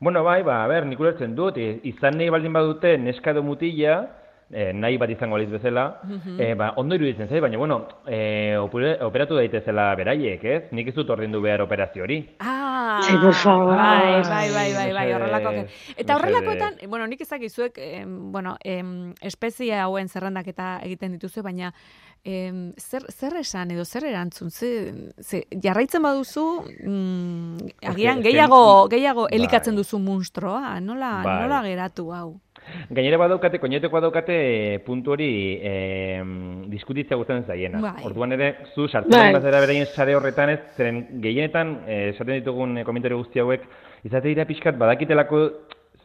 bueno, 0.02 0.24
bai, 0.26 0.42
ba, 0.44 0.64
a 0.64 0.68
ber, 0.68 0.86
nik 0.90 1.00
ulertzen 1.00 1.36
dut, 1.38 1.58
e, 1.62 1.80
izan 1.88 2.18
nahi 2.18 2.30
baldin 2.34 2.52
badute 2.54 2.98
neska 2.98 3.32
edo 3.32 3.44
mutila, 3.46 4.00
e, 4.52 4.74
nahi 4.74 4.98
bat 5.00 5.10
izango 5.14 5.38
aliz 5.38 5.48
bezala, 5.50 6.02
Mhm. 6.04 6.40
e, 6.42 6.54
ba, 6.60 6.74
ondo 6.76 6.96
iruditzen 6.98 7.30
zait, 7.30 7.40
baina, 7.42 7.58
bueno, 7.58 7.88
e, 8.08 8.58
opere- 8.60 8.98
operatu 9.06 9.36
daitezela 9.38 9.94
beraiek, 9.96 10.44
ez? 10.44 10.64
Nik 10.74 10.90
ez 10.90 10.96
dut 10.96 11.10
ordaindu 11.10 11.40
behar 11.42 11.62
operazio 11.62 12.04
hori. 12.04 12.20
Ah, 12.40 13.00
Sí, 13.04 13.16
por 13.18 13.34
favor. 13.34 13.76
Bai, 13.78 14.22
bai, 14.22 14.50
bai, 14.52 14.74
bai, 14.74 14.74
bai, 14.74 15.06
Mesedez, 15.06 15.16
horrelakoak. 15.16 15.70
Eta 15.98 16.16
horrelakoetan, 16.18 16.74
bueno, 16.90 17.08
nik 17.08 17.22
ezakizuek, 17.22 17.78
em, 17.78 18.32
bueno, 18.34 18.58
em, 18.64 19.14
espezie 19.22 19.74
hauen 19.80 20.10
zerrendaketa 20.10 20.82
egiten 20.84 21.14
dituzue, 21.14 21.42
baina 21.42 21.72
em, 22.24 22.74
zer, 22.78 23.06
zer 23.10 23.36
esan 23.40 23.72
edo 23.72 23.86
zer 23.86 24.06
erantzun, 24.06 24.52
ze, 24.52 24.94
ze 25.20 25.44
jarraitzen 25.52 26.04
baduzu, 26.04 26.46
mm, 26.84 27.72
agian 27.92 28.22
gehiago, 28.22 28.88
gehiago 28.92 29.26
Bai. 29.28 29.36
elikatzen 29.40 29.76
duzu 29.76 30.00
munstroa, 30.00 30.80
nola, 30.80 31.22
Bai. 31.26 31.42
nola 31.42 31.62
geratu 31.66 32.12
hau? 32.14 32.30
Gainera 32.94 33.18
badaukate, 33.18 33.58
koineteko 33.58 33.96
badaukate 33.98 34.36
puntu 34.86 35.16
hori 35.16 35.58
e, 35.66 35.74
diskutitzea 36.70 37.18
gustatzen 37.18 37.48
zaiena. 37.50 37.82
Bai. 37.82 38.04
Orduan 38.06 38.38
ere, 38.38 38.52
zu 38.76 38.88
sartzen 38.88 39.18
Bai. 39.18 39.34
bazera 39.34 39.64
beraien 39.64 39.90
sare 39.90 40.16
horretan 40.16 40.54
ez, 40.54 40.60
zeren 40.78 41.08
gehienetan, 41.24 41.80
eh, 41.88 42.02
esaten 42.14 42.38
ditugun 42.38 42.78
e, 42.78 42.86
komentario 42.86 43.18
guzti 43.18 43.42
hauek, 43.42 43.66
izate 44.06 44.28
dira 44.30 44.46
pixkat 44.46 44.78
badakitelako 44.78 45.48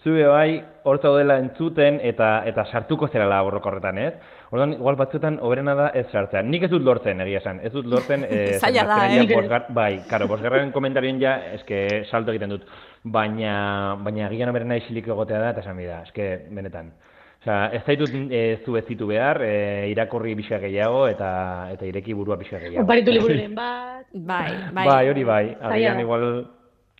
zue 0.06 0.22
bai 0.30 0.62
hor 0.86 1.00
zaudela 1.02 1.40
entzuten 1.42 1.98
eta 2.06 2.44
eta 2.46 2.64
sartuko 2.70 3.08
zerala 3.10 3.40
borroko 3.42 3.72
horretan, 3.72 3.98
ez? 3.98 4.12
Orduan, 4.54 4.76
igual 4.76 4.98
batzuetan 5.00 5.40
oberena 5.42 5.74
da 5.74 5.88
ez 5.98 6.04
sartzea. 6.12 6.44
Nik 6.46 6.68
ez 6.68 6.70
dut 6.70 6.84
lortzen, 6.86 7.18
egia 7.24 7.40
esan. 7.42 7.58
Ez 7.66 7.72
dut 7.74 7.88
lortzen... 7.90 8.22
E, 8.36 8.58
Zaila 8.60 8.84
da, 8.86 8.98
eh? 9.10 9.58
bai, 9.74 9.90
karo, 10.10 10.28
bosgarren 10.30 10.70
komentarioen 10.74 11.18
ja, 11.18 11.34
eske 11.56 12.04
salto 12.10 12.30
egiten 12.30 12.54
dut. 12.54 12.66
Baina, 13.02 13.96
baina 14.04 14.28
agian 14.28 14.52
oberena 14.52 14.78
isilik 14.78 15.08
egotea 15.10 15.40
da, 15.42 15.50
eta 15.54 15.64
esan 15.64 15.80
bida, 15.80 16.00
eske, 16.06 16.28
benetan. 16.54 16.92
Osea, 17.42 17.58
ez 17.74 17.82
zaitut 17.86 18.14
e, 18.30 18.42
zu 18.64 18.76
ez 18.78 18.84
zitu 18.86 19.08
behar, 19.10 19.40
e, 19.42 19.88
irakurri 19.90 20.36
pixka 20.38 20.60
gehiago 20.62 21.06
eta 21.10 21.30
eta 21.74 21.86
ireki 21.86 22.14
burua 22.14 22.38
pixka 22.38 22.60
gehiago. 22.62 22.86
Oparitu 22.86 23.14
libururen 23.14 23.58
bat. 23.62 24.06
Bai, 24.12 24.52
bai. 24.70 24.86
Bai, 24.86 25.02
hori 25.10 25.26
bai. 25.26 25.44
Agian 25.72 26.02
igual... 26.06 26.30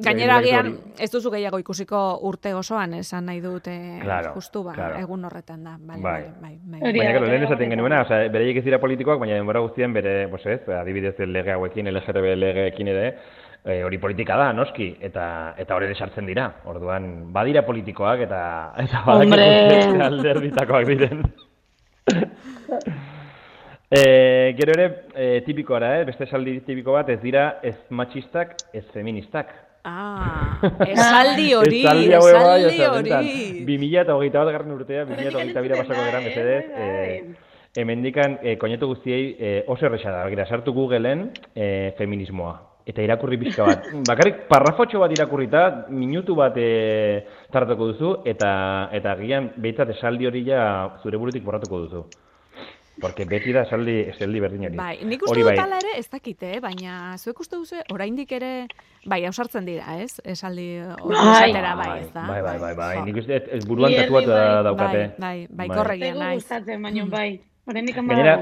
Gainera 0.05 0.37
agian 0.43 0.75
ez 1.01 1.09
duzu 1.11 1.31
gehiago 1.33 1.59
ikusiko 1.63 1.99
urte 2.29 2.51
osoan, 2.55 2.95
esan 2.99 3.25
nahi 3.31 3.41
dute 3.41 3.73
Claro, 4.03 4.35
justu 4.35 4.63
ba, 4.67 4.75
claro. 4.77 4.99
egun 5.01 5.25
horretan 5.25 5.65
da. 5.65 5.77
Bai, 5.81 6.01
Bai. 6.03 6.13
bai, 6.23 6.31
bai, 6.43 6.59
bai. 6.65 6.81
Hori 6.91 6.99
Baina, 7.01 7.13
claro, 7.17 7.31
lehen 7.31 7.47
esaten 7.49 7.71
genuena, 7.73 8.03
osea, 8.05 8.29
bereiek 8.29 8.59
ez 8.61 8.65
dira 8.67 8.79
politikoak, 8.83 9.19
baina 9.23 9.39
denbora 9.39 9.63
guztien 9.65 9.95
bere, 9.97 10.29
pues 10.29 10.45
ez, 10.47 10.61
adibidez 10.69 11.15
lege 11.27 11.53
hauekin, 11.55 11.89
LGTB 11.95 12.35
legeekin 12.37 12.89
ere, 12.93 13.07
eh, 13.65 13.79
hori 13.89 13.97
politika 13.99 14.37
da, 14.37 14.53
noski, 14.53 14.91
eta 15.01 15.55
eta 15.57 15.75
hori 15.75 15.95
sartzen 15.95 16.27
dira. 16.29 16.51
Orduan, 16.67 17.33
badira 17.33 17.65
politikoak 17.65 18.21
eta 18.29 18.43
eta 18.85 19.03
Hombre. 19.07 19.49
badakigu 19.49 20.03
alderditakoak 20.11 20.87
diren. 20.93 21.25
Eh, 23.89 24.53
gero 24.59 24.73
ere, 24.75 24.87
eh, 25.15 25.43
tipikoara, 25.47 26.01
eh? 26.01 26.05
beste 26.09 26.25
esaldi 26.27 26.57
tipiko 26.67 26.97
bat, 26.97 27.09
ez 27.09 27.21
dira 27.23 27.61
ez 27.63 27.77
matxistak, 27.95 28.57
ez 28.75 28.83
feministak. 28.91 29.53
Ah, 29.87 30.59
esaldi 30.93 31.53
hori, 31.55 31.81
Esaldi 31.85 32.09
bai, 32.11 32.19
esaldi 32.19 32.81
hori. 32.83 33.11
benetan, 33.13 33.67
2000 33.69 34.01
eta 34.03 34.17
hogeita 34.19 34.41
bat 34.43 34.55
garren 34.57 34.73
urtea, 34.75 35.05
2000 35.07 35.29
eta 35.31 35.39
hogeita 35.39 35.63
bira 35.63 35.77
pasako 35.79 36.07
gara, 36.09 36.23
mesedez. 36.25 36.65
Eh, 36.75 37.19
hemendikan 37.77 38.39
eh, 38.43 38.57
koñetu 38.59 38.89
guztiei 38.91 39.37
eh, 39.39 39.65
oso 39.71 39.87
erresa 39.87 40.11
da, 40.11 40.25
begira, 40.27 40.47
sartu 40.51 40.75
Googleen 40.75 41.29
eh, 41.55 41.95
feminismoa. 41.99 42.57
Eta 42.87 43.03
irakurri 43.03 43.39
pixka 43.39 43.65
bat. 43.67 43.87
Bakarrik 44.11 44.45
parrafotxo 44.51 44.99
bat 45.03 45.15
irakurrita, 45.15 45.63
minutu 45.95 46.35
bat 46.39 46.59
eh, 46.59 47.23
tardatuko 47.55 47.93
duzu, 47.93 48.13
eta 48.27 48.51
eta 48.97 49.15
agian 49.15 49.53
behitzat 49.57 49.95
esaldi 49.95 50.27
hori 50.27 50.43
ja 50.51 50.63
zure 51.03 51.19
burutik 51.19 51.47
borratuko 51.47 51.85
duzu. 51.87 52.07
Porque 53.01 53.27
beti 53.29 53.53
da 53.53 53.63
esaldi, 53.67 53.95
esaldi 54.09 54.41
berdin 54.41 54.63
hori. 54.71 54.77
Bai, 54.77 54.99
nik 55.05 55.23
uste 55.27 55.37
dut 55.43 55.51
bai. 55.51 55.79
ere 55.79 55.99
ez 55.99 56.07
dakite, 56.09 56.55
eh? 56.57 56.61
baina 56.65 57.17
zuek 57.19 57.41
uste 57.41 57.57
duzu 57.57 57.77
oraindik 57.93 58.33
ere, 58.33 58.67
bai, 59.05 59.19
ausartzen 59.29 59.67
dira, 59.69 59.99
ez? 60.01 60.21
Esaldi 60.25 60.69
hori 60.81 61.15
Bai. 61.15 61.51
esatera, 61.51 61.75
bai, 61.77 61.89
ez 62.01 62.13
da? 62.15 62.27
Bai, 62.27 62.43
bai, 62.43 62.59
bai, 62.59 62.75
bai. 62.75 62.93
Jo. 62.97 63.05
Nik 63.05 63.17
uste 63.21 63.43
ez 63.53 63.65
buruan 63.69 63.93
tatuatu 63.93 64.31
bai. 64.33 64.39
da 64.39 64.63
daukate. 64.63 65.03
Bai, 65.19 65.47
bai, 65.51 65.69
bai, 65.69 65.77
korregia 65.77 66.07
Zaigu 66.13 66.23
naiz. 66.25 66.39
gustatzen, 66.43 66.83
baina 66.83 67.05
bai. 67.05 67.41
Oraindik 67.67 67.97
Mm. 67.97 68.09
Gainera, 68.09 68.37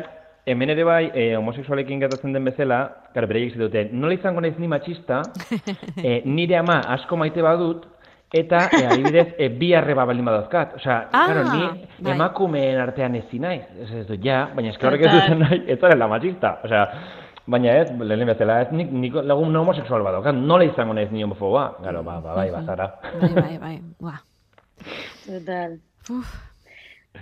hemen 0.46 0.70
ere 0.70 0.84
bai, 0.84 1.10
eh, 1.14 1.34
homosexualekin 1.36 2.00
gertatzen 2.00 2.32
den 2.32 2.44
bezala, 2.44 2.78
karo, 3.14 3.26
beraiek 3.26 3.56
dute, 3.56 3.88
nola 3.92 4.14
izango 4.14 4.40
naiz 4.40 4.54
ni 4.58 4.68
matxista, 4.68 5.22
eh, 6.04 6.22
nire 6.24 6.56
ama 6.58 6.80
asko 6.94 7.16
maite 7.16 7.42
badut, 7.42 7.86
eta 8.32 8.68
eh, 8.72 8.86
adibidez, 8.90 9.34
eh, 9.38 9.48
bi 9.48 9.74
arreba 9.74 10.04
baldin 10.04 10.24
badauzkat. 10.24 10.74
Osea, 10.76 11.08
Ah, 11.12 11.26
claro, 11.26 11.44
ni 11.52 11.88
bai. 12.00 12.12
emakumeen 12.14 12.78
artean 12.80 13.14
ezin 13.14 13.42
naiz. 13.42 13.64
Ez 13.82 13.90
ez 14.00 14.06
dut, 14.06 14.24
ja, 14.24 14.48
baina 14.54 14.70
eske 14.70 14.86
horrek 14.86 15.04
ez 15.06 15.12
duzen 15.12 15.38
nahi, 15.44 15.62
ez 15.68 15.78
zarela 15.80 16.08
matxista. 16.08 16.58
Osea, 16.64 16.86
baina 17.46 17.76
ez, 17.82 17.90
lehen 18.00 18.26
bezala, 18.26 18.60
ez 18.62 18.72
nik, 18.72 18.90
nik 18.90 19.14
lagun 19.22 19.56
homosexual 19.56 20.02
badaukat, 20.02 20.34
nola 20.34 20.64
izango 20.64 20.94
naiz 20.94 21.10
ni 21.12 21.22
homofoba? 21.22 21.76
Garo, 21.84 22.02
ba, 22.02 22.20
ba, 22.20 22.34
bai, 22.40 22.50
bazara. 22.50 22.90
Bai, 23.20 23.32
bai, 23.34 23.58
bai, 23.58 23.76
Buah. 24.00 24.18
Total. 25.26 25.78
Uf. 26.10 26.34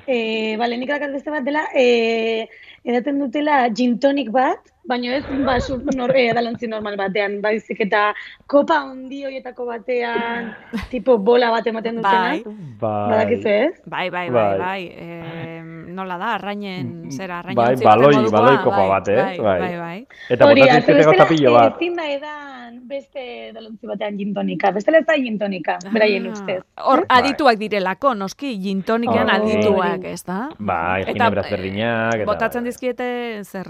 Eh, 0.07 0.57
bale, 0.59 0.79
nik 0.79 0.89
beste 1.13 1.31
bat 1.31 1.45
dela, 1.45 1.67
eh, 1.75 2.49
edaten 2.85 3.19
dutela 3.23 3.69
gin 3.75 3.99
tonic 3.99 4.31
bat, 4.35 4.59
baina 4.89 5.15
ez 5.17 5.25
basu 5.47 5.79
nor, 5.95 6.11
eh, 6.17 6.31
edalontzi 6.33 6.67
normal 6.67 6.97
batean, 6.99 7.41
baizik 7.45 7.81
eta 7.85 8.13
kopa 8.51 8.81
handi 8.83 9.25
horietako 9.25 9.67
batean, 9.67 10.51
tipo 10.93 11.19
bola 11.19 11.51
bat 11.55 11.67
ematen 11.67 12.01
dutena. 12.01 12.31
Bai. 12.31 12.43
Bai. 12.81 13.09
Badakizu 13.13 13.49
ez? 13.49 13.75
Bai, 13.87 14.09
bai, 14.11 14.29
bai, 14.31 14.59
Bai. 14.59 14.59
bai. 14.59 14.83
Eh, 14.99 15.63
nola 15.93 16.17
da, 16.19 16.35
arrainen, 16.39 17.11
zera, 17.13 17.39
arrainen 17.39 17.63
Bai, 17.63 17.77
baloi, 17.85 18.17
baloi 18.31 18.57
kopa 18.65 18.81
bai, 18.81 18.89
bat, 18.89 19.09
eh? 19.09 19.17
Bai, 19.23 19.39
Bai. 19.39 19.61
bai, 19.61 19.77
bai. 19.79 19.99
Eta 20.31 20.49
Hori, 20.49 20.61
botatzen 20.65 20.97
bestela, 20.97 21.13
gaztapillo 21.13 21.55
bat. 21.59 21.77
ezin 21.79 21.97
da 22.01 22.09
edan 22.17 22.52
beste 22.89 23.23
edalontzi 23.51 23.87
batean 23.87 24.17
gin 24.19 24.33
tonika, 24.35 24.71
bestela 24.75 24.99
ez 24.99 25.07
da 25.07 25.15
gin 25.17 25.39
tonika, 25.39 25.79
beraien 25.93 26.27
Ah, 26.27 26.33
ustez. 26.33 26.59
Hor, 26.85 27.05
adituak 27.09 27.59
direlako, 27.59 28.15
noski, 28.15 28.55
gintonikan 28.63 29.29
Hori. 29.31 29.53
adituak, 29.57 30.05
ez 30.05 30.23
da? 30.25 30.49
Bai, 30.59 31.03
Eta, 31.03 31.13
ginebra 31.13 31.43
zerdinak, 31.49 32.15
eta... 32.17 32.25
Botatzen 32.29 32.65
dizkiete 32.65 33.43
zer, 33.45 33.69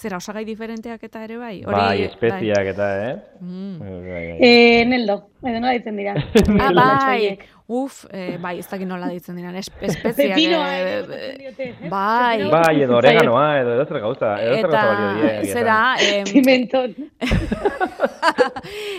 zera 0.00 0.16
osagai 0.16 0.44
diferenteak 0.44 1.02
eta 1.04 1.24
ere 1.24 1.36
bai. 1.38 1.62
Hori, 1.64 1.74
Bai, 1.76 2.02
espeziak 2.08 2.66
eta, 2.74 2.88
eh? 3.10 3.16
Mm. 3.40 3.78
Bai, 3.78 3.90
bai, 3.90 4.06
bai. 4.10 4.38
Eh, 4.40 4.84
neldo, 4.88 5.18
edo 5.42 5.60
nola 5.60 5.72
ditzen 5.76 5.96
dira. 5.96 6.14
Ah, 6.60 6.72
bai. 6.72 7.38
Uf, 7.66 8.04
eh, 8.10 8.36
bai, 8.44 8.58
ez 8.58 8.66
dakit 8.68 8.88
nola 8.88 9.08
ditzen 9.12 9.36
diren, 9.38 9.56
es, 9.56 9.70
espeziak. 9.88 10.36
Pepinoa 10.36 10.68
eh, 10.76 11.36
diote, 11.40 11.70
ez? 11.70 11.90
bai. 11.90 12.50
Bai, 12.52 12.74
edo 12.84 12.98
oreganoa, 12.98 13.46
edo 13.62 13.76
edo 13.78 13.86
zer 13.88 14.00
gauza, 14.04 14.34
edo 14.42 14.60
zer 14.60 14.70
gauza 14.70 14.86
balio 14.92 15.10
die. 15.20 15.52
zera, 15.56 15.78
em, 16.00 16.24
Pimenton. 16.32 16.94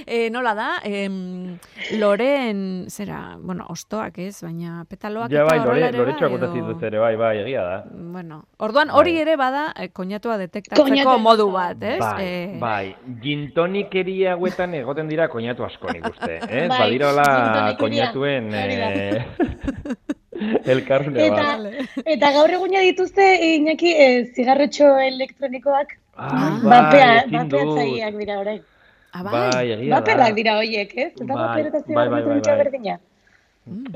Eh, 0.06 0.30
nola 0.30 0.54
da, 0.56 0.70
em, 0.84 1.58
loren, 2.00 2.86
zera, 2.90 3.38
bueno, 3.40 3.66
ostoak 3.70 4.18
ez, 4.20 4.42
baina 4.44 4.86
petaloak 4.90 5.32
Ja, 5.32 5.44
bai, 5.44 5.58
eta 5.60 5.66
lore, 5.66 5.82
ere 5.88 5.98
loretxoak 5.98 6.32
bai, 6.40 6.60
edo- 6.60 6.80
ere, 6.88 7.00
bai, 7.00 7.16
bai, 7.16 7.38
egia 7.44 7.64
da. 7.64 7.78
Bueno, 7.92 8.44
orduan 8.58 8.90
hori 8.92 9.14
Bai. 9.14 9.22
ere 9.22 9.36
bada 9.36 9.74
eh, 9.78 9.90
koñatua 9.90 10.38
detektatzeko 10.38 10.88
Koñatua 10.88 11.18
modu 11.18 11.50
bat, 11.52 11.82
ez? 11.84 12.00
Bai, 12.00 12.24
Eh, 12.26 12.58
bai, 12.60 12.96
gintonikeria 13.22 14.34
hauetan 14.34 14.74
egoten 14.74 15.08
dira 15.08 15.28
koñatu 15.30 15.66
asko 15.66 15.92
nik 15.94 16.06
uste, 16.10 16.40
eh? 16.50 16.68
Bai, 16.68 16.80
Badirola 16.80 17.76
koñatuen 17.80 18.50
eh, 18.54 19.26
elkarrune 20.66 21.26
Eta, 21.28 21.58
bat. 21.58 22.02
eta 22.06 22.32
gaur 22.36 22.50
eguna 22.58 22.80
dituzte, 22.84 23.26
Iñaki, 23.56 23.92
eh, 23.94 24.26
zigarretxo 24.36 24.98
elektronikoak, 25.00 25.98
Ah, 26.18 26.60
bapea, 26.64 27.08
bai, 27.28 27.32
bapeatzaileak 27.44 28.16
dira 28.18 28.40
orain. 28.40 28.62
Ah, 29.16 29.24
bai. 29.24 29.34
Bai, 29.34 29.66
egia 29.80 29.90
da. 29.90 30.00
Baperrak 30.00 30.36
dira 30.36 30.58
horiek, 30.60 30.96
ez? 30.98 31.12
Eta 31.16 31.26
Bai, 31.26 31.36
baper 31.42 31.66
eta 31.72 31.80
bai, 31.88 31.96
bai, 31.96 32.08
bai, 32.10 32.22
zigarretxo 32.22 32.52
bai. 32.52 32.64
berdina. 32.64 32.98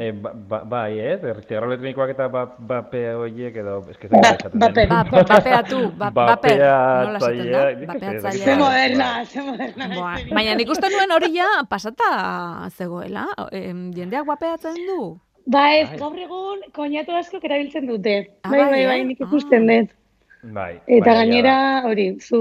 Eh, 0.01 0.11
ba, 0.17 0.31
ba, 0.33 0.59
bai, 0.65 0.97
ez? 0.99 1.19
Zigarro 1.45 1.67
elektronikoak 1.69 2.09
eta 2.15 2.25
ba, 2.33 2.41
bape 2.71 3.03
horiek 3.13 3.59
edo... 3.61 3.75
Ez 3.91 3.97
que 4.01 4.07
Ba- 4.09 4.33
bape. 4.63 4.85
Ba, 4.89 5.03
ba- 5.11 5.23
bapeatu, 5.29 5.81
ba, 5.99 6.09
baper, 6.31 6.55
nola 6.57 7.19
esaten 7.19 7.51
da? 7.53 8.31
Ze 8.31 8.45
Bai, 8.49 8.57
moderna, 8.57 9.09
bai. 9.19 9.25
ze 9.29 9.41
moderna. 9.45 9.89
Boa, 9.93 10.15
baina 10.33 10.55
nik 10.57 10.71
uste 10.73 10.89
nuen 10.89 11.13
hori 11.13 11.29
ja 11.37 11.49
pasata 11.69 12.09
zegoela. 12.79 13.27
Em, 13.51 13.91
jendeak 13.93 14.25
guapeatzen 14.25 14.81
du. 14.89 15.19
Ba 15.45 15.67
ez, 15.77 15.87
Bai. 15.91 15.97
gaur 16.01 16.17
egun 16.25 16.65
koñatu 16.73 17.13
askok 17.21 17.45
erabiltzen 17.45 17.85
dute. 17.87 18.17
Ah, 18.43 18.49
Bai, 18.49 18.59
bai, 18.59 18.69
bai, 18.73 18.81
eh? 18.81 18.87
bai, 18.87 18.99
nik 19.13 19.21
ikusten 19.21 19.69
dut. 19.69 19.93
Bai, 20.41 20.79
Eta 20.87 21.11
bai, 21.11 21.15
gainera, 21.17 21.81
da. 21.81 21.87
hori, 21.89 22.05
zu, 22.21 22.39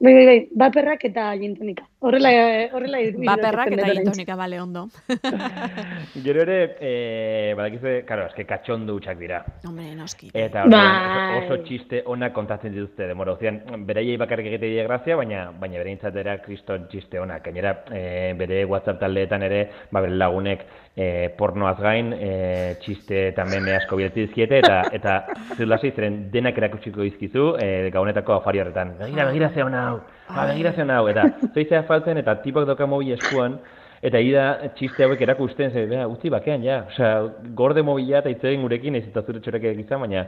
bai, 0.00 0.12
bai, 0.12 0.24
bai, 0.26 0.48
baperrak 0.52 1.04
eta 1.08 1.30
gintonika. 1.40 1.86
Horrela, 2.04 2.30
horrela 2.76 2.98
Baperrak 3.24 3.72
eta 3.72 3.86
gintonika, 3.88 4.36
bale, 4.36 4.60
ondo. 4.60 4.82
Gero 6.26 6.42
ere, 6.42 6.76
eh, 6.80 7.54
badakizu, 7.56 7.94
karo, 8.04 8.26
eske 8.28 8.44
katxondu 8.44 8.98
hutsak 8.98 9.16
dira. 9.22 9.40
Hombre, 9.64 9.94
noski. 9.96 10.28
Eta 10.34 10.66
Bai. 10.68 11.38
oso, 11.38 11.54
oso 11.54 11.60
txiste 11.64 12.02
onak 12.12 12.34
kontatzen 12.36 12.76
dituzte 12.76 13.08
demora. 13.08 13.32
Ozean, 13.38 13.62
beraiei 13.88 14.18
bakarrik 14.20 14.52
egite 14.52 14.68
die 14.68 14.84
grazia, 14.84 15.16
baina 15.16 15.46
baina 15.56 15.80
bereintzat 15.80 16.20
era 16.20 16.36
kriston 16.44 16.84
txiste 16.92 17.22
onak. 17.22 17.46
Gainera, 17.48 17.78
e, 17.88 18.34
bere 18.36 18.66
WhatsApp 18.68 19.00
taldeetan 19.00 19.48
ere, 19.48 19.64
ba, 19.90 20.04
bere 20.04 20.20
lagunek 20.20 20.66
e, 20.96 21.34
pornoaz 21.38 21.78
gain, 21.80 22.12
e, 22.12 22.76
txiste 22.82 23.28
eta 23.30 23.44
meme 23.48 23.76
asko 23.76 23.96
bidaltzen 23.96 24.28
dizkiete, 24.28 24.60
eta, 24.60 24.80
eta 24.92 25.18
zulasi 25.56 25.92
ziren 25.94 26.18
denak 26.32 26.58
erakutsiko 26.60 27.04
dizkizu, 27.06 27.52
e, 27.62 27.90
gaunetako 27.94 28.36
afari 28.38 28.60
horretan. 28.60 28.96
Begira, 29.00 29.28
begira 29.30 29.52
ze 29.54 29.62
hona 29.62 29.86
hau, 29.88 30.00
ba, 30.28 30.48
begira 30.52 30.72
ze 30.72 30.84
hona 30.84 30.98
hau, 31.00 31.08
eta 31.12 31.28
zoizea 31.52 31.84
faltzen, 31.88 32.20
eta 32.22 32.36
tipok 32.44 32.68
doka 32.68 32.86
mobil 32.86 33.16
eskuan, 33.18 33.60
Eta 34.02 34.18
ida 34.18 34.46
txiste 34.74 35.04
hauek 35.06 35.20
erakusten, 35.22 35.70
ze, 35.70 35.84
bea, 35.86 36.08
utzi 36.10 36.30
bakean, 36.34 36.64
ja. 36.66 36.80
Osea, 36.90 37.10
gorde 37.54 37.84
mobila 37.86 38.18
eta 38.18 38.32
hitz 38.32 38.40
egin 38.50 38.64
gurekin, 38.66 38.96
ez 38.98 39.04
eta 39.06 39.22
zure 39.22 39.38
txorek 39.38 39.68
izan, 39.78 40.02
baina, 40.02 40.24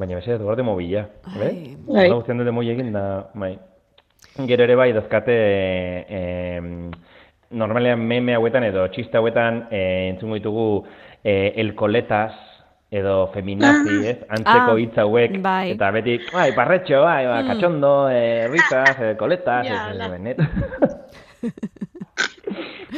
baina 0.00 0.16
mesedez, 0.16 0.38
gorde 0.40 0.64
mobila. 0.64 1.02
Bai? 1.34 1.50
Bai. 1.84 2.06
Guztian 2.14 2.40
dute 2.40 2.54
moi 2.56 2.64
egin 2.72 2.94
da, 2.96 3.02
bai. 3.36 3.58
Gero 4.48 4.64
ere 4.64 4.78
bai, 4.80 4.88
dazkate, 4.96 5.36
e, 6.08 6.22
normalean 7.50 8.00
meme 8.06 8.34
hauetan 8.38 8.64
edo 8.68 8.86
txiste 8.94 9.18
hauetan 9.18 9.64
e, 9.70 9.80
entzungo 10.12 10.38
ditugu 10.38 10.66
e, 11.24 11.52
elkoletas, 11.60 12.32
edo 12.90 13.28
feminazi, 13.34 13.96
ez? 14.10 14.16
Antzeko 14.34 14.72
Ah, 14.74 14.78
hitz 14.82 14.96
hauek, 14.98 15.36
bai. 15.42 15.70
eta 15.76 15.90
beti, 15.94 16.16
bai, 16.32 16.48
parretxo, 16.56 17.02
bai, 17.04 17.26
ba, 17.26 17.42
katxondo, 17.46 17.92
e, 18.10 18.48
risas, 18.50 18.96
e, 18.98 19.12
koletas, 19.18 19.66
Ja, 19.66 19.90
ez, 19.92 20.10
benet. 20.10 20.38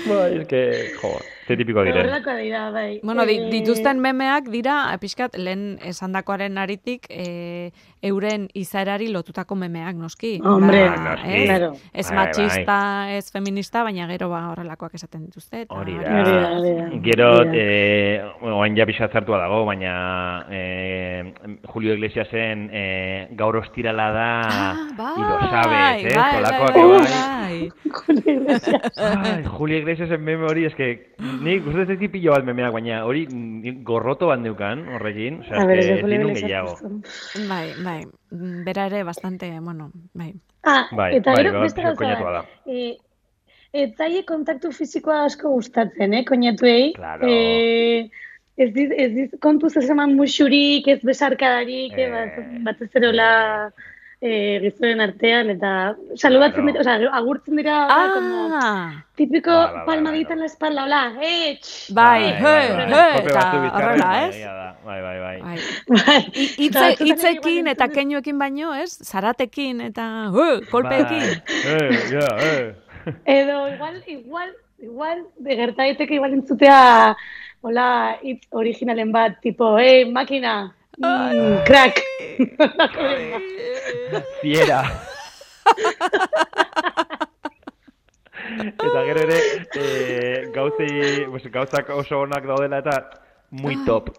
bai, 0.09 0.39
es 0.41 0.47
que, 0.49 0.63
jo, 1.01 1.11
ze 1.53 1.57
tipiko 1.61 1.83
diren. 1.85 2.07
Horrelako 2.07 2.35
dira, 2.41 2.71
bai. 2.71 3.01
Bueno, 3.03 3.27
di, 3.27 3.37
Eh, 3.39 3.51
dituzten 3.51 4.01
memeak 4.01 4.49
dira, 4.49 4.97
pixkat, 5.01 5.37
lehen 5.37 5.79
esandakoaren 5.85 6.57
aritik, 6.59 7.07
e, 7.11 7.73
euren 8.03 8.49
izaerari 8.55 9.09
lotutako 9.13 9.55
memeak, 9.55 9.95
noski. 9.97 10.41
Hombre, 10.45 10.89
Ba, 10.89 10.97
noski. 10.97 11.29
ez, 11.35 11.49
Claro. 11.49 11.73
ez 11.93 12.09
Bai, 12.09 12.17
matxista, 12.17 12.79
ez 13.17 13.31
feminista, 13.33 13.83
baina 13.83 14.07
gero 14.09 14.29
ba 14.31 14.49
horrelakoak 14.51 14.95
esaten 14.95 15.27
dituzte. 15.27 15.63
Eta 15.63 15.75
Hori 15.75 15.93
Hori 15.93 16.05
da, 16.05 16.51
hori 16.57 16.73
da. 16.77 16.89
Gero, 17.03 17.29
eh, 17.53 18.23
oain 18.43 18.77
ja 18.77 18.87
pixat 18.87 19.13
zartua 19.13 19.39
dago, 19.39 19.65
baina 19.67 20.47
eh, 20.51 21.35
Julio 21.69 21.95
Iglesiasen 21.95 22.69
eh, 22.73 23.29
gaur 23.33 23.57
ostirala 23.57 24.11
da 24.13 24.41
Ah, 24.43 24.77
bai, 24.97 25.15
y 25.17 25.21
lo 25.21 25.39
sabes, 25.51 26.05
eh? 26.05 26.17
bai, 26.17 26.43
bai, 26.43 26.61
bai. 26.63 27.03
bai. 27.03 27.71
Julio 27.93 28.33
Iglesias. 28.33 29.47
Julio 29.47 29.79
Iglesiasen 29.79 30.21
meme 30.23 30.45
hori, 30.47 30.65
eske, 30.67 31.15
nik 31.43 31.67
uste 31.67 31.83
ez 31.93 32.11
pilo 32.11 32.33
bat 32.33 32.45
memeak, 32.45 32.73
baina 32.73 33.05
hori 33.05 33.27
gorroto 33.83 34.29
bat 34.31 34.41
neukan, 34.41 34.87
horrekin, 34.95 35.41
osea, 35.41 35.61
A 35.63 35.67
ver, 35.67 35.79
eske, 35.79 35.93
ese 35.93 36.03
Julio 36.03 36.17
ezin 36.17 36.27
nun 36.27 36.37
Iglesias. 36.37 36.81
gehiago. 36.81 37.49
Bai, 37.49 37.67
bai. 37.85 38.07
Bera 38.65 38.87
ere 38.87 39.03
bastante, 39.05 39.51
bueno, 39.61 39.91
bai. 40.15 40.33
Ah, 40.65 40.87
Bai, 40.93 41.17
eta 41.17 41.33
bai, 41.33 41.43
gero 41.43 41.53
bai, 41.59 41.63
beste 41.63 41.83
pixka 41.83 42.15
gauza 42.15 42.31
bat. 42.31 42.47
Eh, 42.67 42.97
ez 43.73 43.95
zaie 43.97 44.25
kontaktu 44.25 44.73
fisikoa 44.73 45.25
asko 45.25 45.51
gustatzen, 45.51 46.15
eh, 46.15 46.25
koñatuei. 46.25 46.93
Claro. 46.95 47.27
Eh, 47.29 48.11
ez 48.57 48.73
diz, 48.75 48.91
ez 48.97 49.15
diz 49.15 49.31
kontuz 49.41 49.77
ez 49.77 49.89
eman 49.91 50.15
musurik, 50.15 50.87
ez 50.89 51.01
besarkadarik, 51.03 51.93
eh, 51.97 52.11
bat, 52.11 52.39
Eh, 52.39 52.59
batez 52.63 52.91
ere 52.95 53.13
eh, 54.23 54.61
gizuen 54.62 55.00
artean, 55.02 55.50
eta 55.50 55.71
saludatzen 56.14 56.69
dira, 56.71 56.81
oza, 56.85 56.95
agurtzen 57.19 57.59
dira, 57.59 57.79
ah. 57.91 58.11
como, 58.14 58.61
típico 59.19 59.50
Bai, 59.50 59.67
bai, 59.67 59.75
bai, 59.75 59.87
palmadita 59.87 60.29
bai. 60.29 60.37
en 60.37 60.41
la 60.41 60.47
espalda, 60.47 60.85
hola, 60.85 61.02
eh, 61.21 61.59
tx. 61.61 61.93
bai, 61.93 62.23
Bai, 62.23 62.31
he, 62.31 62.43
bai, 62.43 62.67
he, 62.69 62.93
bai. 62.93 63.12
Kolpe 63.12 63.33
eta 63.33 63.79
horrela, 63.79 64.07
bai, 64.07 64.29
ez? 64.29 64.37
Bai, 64.85 65.00
bai, 65.02 65.19
bai. 65.19 65.41
Bai. 65.43 65.59
Bai. 65.88 66.21
Hitze, 67.02 67.71
Eta 67.73 67.88
keinuekin 67.88 68.38
baino, 68.38 68.75
ez? 68.75 68.93
Zaratekin 69.02 69.81
eta 69.81 70.07
uh, 70.31 70.61
kolpeekin. 70.71 71.26
Bai. 71.43 71.75
Eh, 71.75 72.00
ja, 72.12 72.29
eh. 72.38 72.75
Edo, 73.26 73.67
igual, 73.75 74.02
igual, 74.07 74.55
igual, 74.79 75.26
de 75.38 75.57
gerta 75.57 75.83
daiteke 75.83 76.14
igual 76.14 76.35
entzutea, 76.38 77.17
hola, 77.62 78.19
hitz 78.23 78.47
originalen 78.50 79.11
bat, 79.11 79.41
tipo, 79.43 79.76
hey, 79.79 80.05
makina, 80.11 80.75
mm, 80.99 81.65
crack. 81.65 82.01
Fiera. 84.41 84.83
eta 88.59 89.05
gero 89.07 89.21
ere, 89.21 89.39
eh, 89.77 90.51
gauzei, 90.55 91.27
pues, 91.31 91.47
gauzak 91.53 91.89
oso 91.97 92.21
onak 92.21 92.45
daudela 92.47 92.79
eta 92.83 93.11
muy 93.51 93.77
top. 93.85 94.11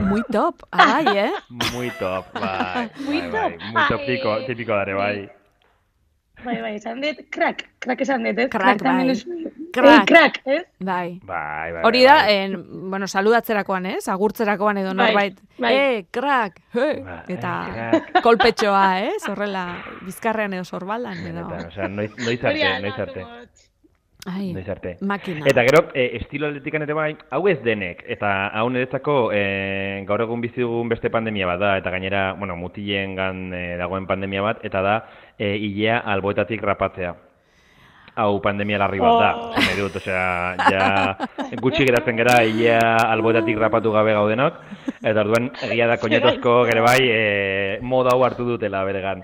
Muy 0.00 0.22
top, 0.32 0.62
ah, 0.72 1.02
bai, 1.02 1.18
eh? 1.18 1.32
Muy 1.72 1.90
top, 1.98 2.32
bai. 2.32 2.90
Muy 3.00 3.20
bai, 3.20 3.30
top. 3.30 3.32
bai. 3.32 3.58
Muy 3.58 3.76
Ah, 3.76 3.86
top 3.88 4.00
eh, 4.06 4.44
tipiko 4.46 4.72
dare, 4.74 4.94
bai. 4.94 5.30
Bai, 6.44 6.60
bai, 6.60 6.74
esan 6.76 7.00
dut, 7.00 7.16
crack, 7.32 7.64
crack 7.80 8.00
esan 8.04 8.22
dut, 8.22 8.38
ez? 8.38 8.48
Crack, 8.50 8.82
también 8.82 9.08
bai. 9.08 9.52
Crack. 9.72 10.02
Eh, 10.02 10.04
crack, 10.06 10.40
ez? 10.46 10.62
Bai. 10.78 11.18
Bai, 11.24 11.72
bai. 11.72 11.82
Hori 11.84 12.04
bai, 12.04 12.06
da, 12.06 12.14
bai. 12.22 12.34
en, 12.36 12.90
bueno, 12.90 13.06
saludatzerakoan, 13.08 13.86
ez? 13.86 14.08
Agurtzerakoan 14.08 14.78
edo 14.78 14.94
Bai, 14.94 15.06
norbait. 15.06 15.40
bai. 15.58 15.74
Eh, 15.74 16.06
crack, 16.10 16.60
he, 16.74 17.00
Bai, 17.02 17.18
eta 17.28 17.52
crack. 17.72 18.22
kolpetxoa, 18.22 19.00
ez? 19.08 19.28
Horrela, 19.28 19.66
bizkarrean 20.06 20.54
edo 20.54 20.64
sorbaldan 20.64 21.18
edo. 21.26 21.48
Benetan, 21.48 21.66
osea, 21.72 21.88
noiz, 21.88 22.12
noiz 22.18 22.44
arte, 22.44 22.80
noiz 22.82 22.98
arte. 22.98 23.26
Ai, 24.28 24.52
Noiz 24.52 24.68
arte. 24.68 24.96
makina. 25.06 25.44
Eta 25.46 25.62
gero, 25.62 25.84
e, 25.94 26.16
estilo 26.16 26.48
aldetikan 26.48 26.82
ere 26.82 26.94
bai, 26.98 27.12
hau 27.30 27.44
ez 27.46 27.60
denek, 27.62 28.00
eta 28.10 28.48
hau 28.58 28.64
niretzako 28.74 29.30
e, 29.32 30.02
gaur 30.08 30.24
egun 30.24 30.40
bizi 30.42 30.64
dugun 30.64 30.88
beste 30.90 31.10
pandemia 31.14 31.46
bat 31.46 31.60
da, 31.60 31.76
eta 31.78 31.92
gainera, 31.94 32.32
bueno, 32.34 32.56
mutilen 32.58 33.14
gan 33.14 33.52
e, 33.54 33.76
dagoen 33.78 34.08
pandemia 34.10 34.42
bat, 34.42 34.64
eta 34.66 34.82
da, 34.82 34.96
e, 35.38 35.56
ilea 35.56 35.98
alboetatik 36.04 36.62
rapatzea. 36.62 37.14
Hau 38.16 38.40
pandemia 38.40 38.78
larri 38.80 38.96
bat 38.98 39.18
da, 39.20 39.30
Oh. 39.36 39.54
dut, 39.76 39.96
osea, 40.00 40.56
ja 40.72 41.16
gutxi 41.60 41.84
geratzen 41.84 42.16
gara 42.16 42.38
ilea 42.48 42.80
alboetatik 43.12 43.58
rapatu 43.60 43.92
gabe 43.92 44.14
gaudenok, 44.16 44.54
eta 45.02 45.20
orduan 45.20 45.50
egia 45.68 45.86
da 45.90 45.98
koñetozko 46.00 46.54
gere 46.64 46.80
bai 46.80 47.00
e, 47.04 47.78
moda 47.82 48.14
hau 48.14 48.24
hartu 48.24 48.46
dutela 48.48 48.80
beregan. 48.88 49.20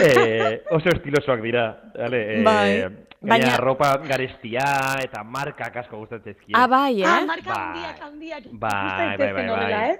E, 0.00 0.62
oso 0.72 0.88
estilosoak 0.88 1.42
dira, 1.44 1.66
vale? 1.98 2.22
E, 2.40 2.42
Bai. 2.42 2.70
Baina 3.24 3.44
Baina- 3.46 3.54
arropa 3.56 3.90
garestia 4.08 4.64
eta 5.00 5.22
markak 5.24 5.76
asko 5.84 5.96
gustatzen 6.02 6.34
zizkie. 6.34 6.52
Ah, 6.56 6.66
bai, 6.68 7.02
eh? 7.02 7.06
Ah, 7.08 7.22
marka 7.28 7.52
Bai. 7.52 7.60
handiak, 7.68 8.00
handiak. 8.08 8.42
Bai, 8.52 9.16
bai, 9.16 9.32
bai, 9.32 9.46
bai. 9.48 9.96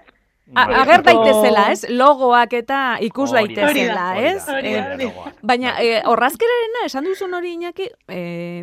A, 0.53 0.67
Bai. 0.67 0.75
ager 0.83 1.01
daitezela, 1.03 1.71
ez? 1.73 1.87
Logoak 1.89 2.53
eta 2.53 2.81
ikus 3.01 3.31
daitezela, 3.33 3.71
hori 3.71 3.85
da, 3.89 4.09
ez? 4.21 4.43
hori 4.45 4.75
da, 4.75 4.83
hori 4.93 5.07
da 5.07 5.07
logoa. 5.07 5.33
Baina, 5.41 5.73
eh, 5.81 6.03
horrazkerarena 6.05 6.85
esan 6.85 7.09
duzun 7.09 7.33
hori 7.33 7.55
inaki, 7.57 7.89
eh, 8.13 8.61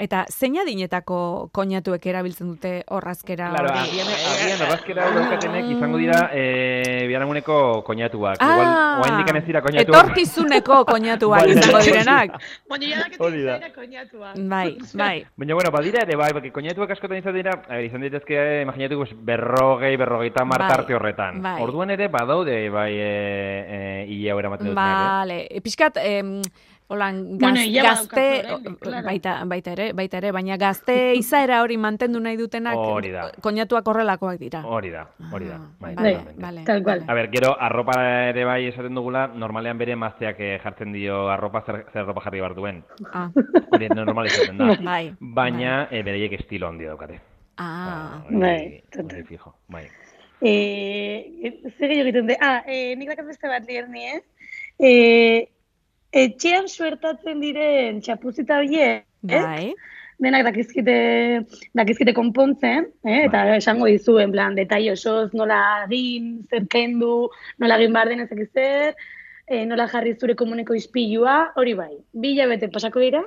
eta 0.00 0.24
zein 0.32 0.56
adinetako 0.56 1.50
koñatuek 1.52 2.06
erabiltzen 2.08 2.48
dute 2.48 2.70
horrazkera 2.88 3.50
Claro, 3.52 3.68
agian, 3.76 4.08
agian 4.08 4.62
horrazkera 4.64 5.04
hau 5.04 5.12
daukatenek 5.18 5.68
izango 5.74 5.98
dira 6.00 6.30
eh, 6.32 7.04
biharamuneko 7.10 7.82
koñatuak. 7.84 8.40
Igual, 8.40 8.66
Ah, 8.72 9.02
oaindik 9.04 9.36
ez 9.36 9.44
dira 9.46 9.60
koñatuak. 9.60 9.92
etorkizuneko 10.06 10.84
koñatuak 10.88 11.40
Bai, 11.44 11.50
izango 11.52 11.76
bai. 11.76 11.84
direnak. 11.84 12.30
Baina 12.70 12.96
da. 12.96 13.28
izaera 13.36 13.72
koñatua. 13.72 14.32
Bai, 14.48 14.78
bai. 14.94 15.26
Baina, 15.36 15.54
bueno, 15.54 15.70
badira 15.70 16.02
ere, 16.02 16.16
bai, 16.16 16.32
porque 16.32 16.52
koñatuak 16.52 16.90
askotan 16.90 17.18
izan 17.18 17.34
dira, 17.34 17.52
a 17.68 17.76
ver, 17.76 17.84
izan 17.84 18.00
ditezke, 18.00 18.62
imaginatu, 18.62 18.96
pues, 18.96 19.12
berrogei, 19.14 19.96
berrogeita 19.96 20.44
mar 20.44 20.60
Bai, 20.60 20.68
tarte 20.68 20.94
horretan. 20.94 21.42
bai. 21.42 21.60
Orduan 21.62 21.90
ere, 21.90 22.08
badaude, 22.08 22.70
bai, 22.70 22.92
e, 22.96 23.12
e, 23.68 24.06
ile 24.08 24.30
hau 24.32 24.38
eramaten 24.38 24.68
eh? 24.68 24.74
Vale, 24.74 25.46
e, 25.50 25.60
pixkat, 25.60 25.98
em, 26.02 26.40
holan, 26.92 27.38
gaz, 27.38 27.52
Bueno, 27.56 27.82
gazte, 27.82 28.24
claro. 28.80 29.06
baita, 29.06 29.32
baita 29.48 29.72
ere, 29.72 29.86
baita 29.96 30.18
ere, 30.20 30.30
baina 30.36 30.56
gazte 30.60 30.96
izaera 31.20 31.62
hori 31.64 31.76
mantendu 31.80 32.20
nahi 32.20 32.36
dutenak, 32.36 32.76
Hori 32.76 33.10
da. 33.10 33.30
koñatuak 33.40 33.86
horrelakoak 33.88 34.38
dira. 34.38 34.60
Hori 34.64 34.90
da, 34.92 35.06
hori 35.32 35.48
da. 35.48 35.56
Ah, 35.56 35.68
Bai, 35.80 35.94
vale, 36.36 36.64
Tal 36.68 36.82
cual. 36.84 37.04
A 37.08 37.14
ber, 37.14 37.30
gero, 37.32 37.54
arropa 37.58 37.96
ere 38.28 38.44
bai 38.44 38.66
esaten 38.68 38.94
dugula, 38.94 39.26
normalean 39.28 39.78
bere 39.78 39.96
mazteak 39.96 40.38
eh, 40.40 40.58
jartzen 40.62 40.92
dio 40.92 41.28
arropa 41.32 41.64
zer, 41.66 41.86
zer 41.92 42.02
arropa 42.04 42.22
jarri 42.28 42.40
behar 42.40 42.54
duen. 42.54 42.84
Ah, 43.12 43.30
Hori 43.72 43.88
normal 43.88 44.26
izaten 44.30 44.58
da. 44.58 44.76
bai. 44.92 45.14
Baina, 45.20 45.88
eh, 45.90 46.02
bereiek 46.06 46.32
estilo 46.40 46.68
handi 46.68 46.84
daukate. 46.86 47.20
Ah, 47.58 48.22
Bai, 48.30 48.56
hori 48.60 48.82
total. 48.92 49.24
fijo, 49.28 49.54
bai. 49.68 49.84
Eh, 50.40 51.60
zer 51.78 51.88
gehiago 51.88 52.08
egiten 52.08 52.26
de? 52.26 52.36
Ah, 52.40 52.62
eh, 52.66 52.94
nik 52.98 53.08
dakat 53.12 53.26
beste 53.28 53.48
bat 53.48 53.62
lierni, 53.68 54.02
eh? 54.16 54.20
Eh, 54.82 55.48
etxean 56.12 56.68
suertatzen 56.68 57.40
diren 57.40 58.00
txapuzita 58.04 58.60
biek, 58.66 59.06
bai. 59.24 59.72
denak 60.22 60.44
dakizkite, 60.50 60.96
dakizkite 61.74 62.14
konpontzen, 62.14 62.90
eh? 63.04 63.24
eta 63.24 63.46
esango 63.56 63.88
dizu, 63.90 64.18
en 64.22 64.34
plan, 64.34 64.54
detai 64.58 64.84
osoz, 64.92 65.32
nola 65.32 65.62
egin, 65.88 66.34
zer 66.50 66.68
kendu, 66.70 67.30
nola 67.58 67.80
egin 67.80 67.96
behar 67.96 68.12
den 68.12 68.26
ezak 68.26 68.44
zer, 68.52 68.98
eh, 69.48 69.64
nola 69.66 69.88
jarri 69.90 70.14
zure 70.18 70.36
komuneko 70.38 70.76
ispilua, 70.78 71.38
hori 71.56 71.74
bai. 71.78 71.94
Bi 72.12 72.36
hilabete 72.36 72.68
pasako 72.70 73.02
dira, 73.02 73.24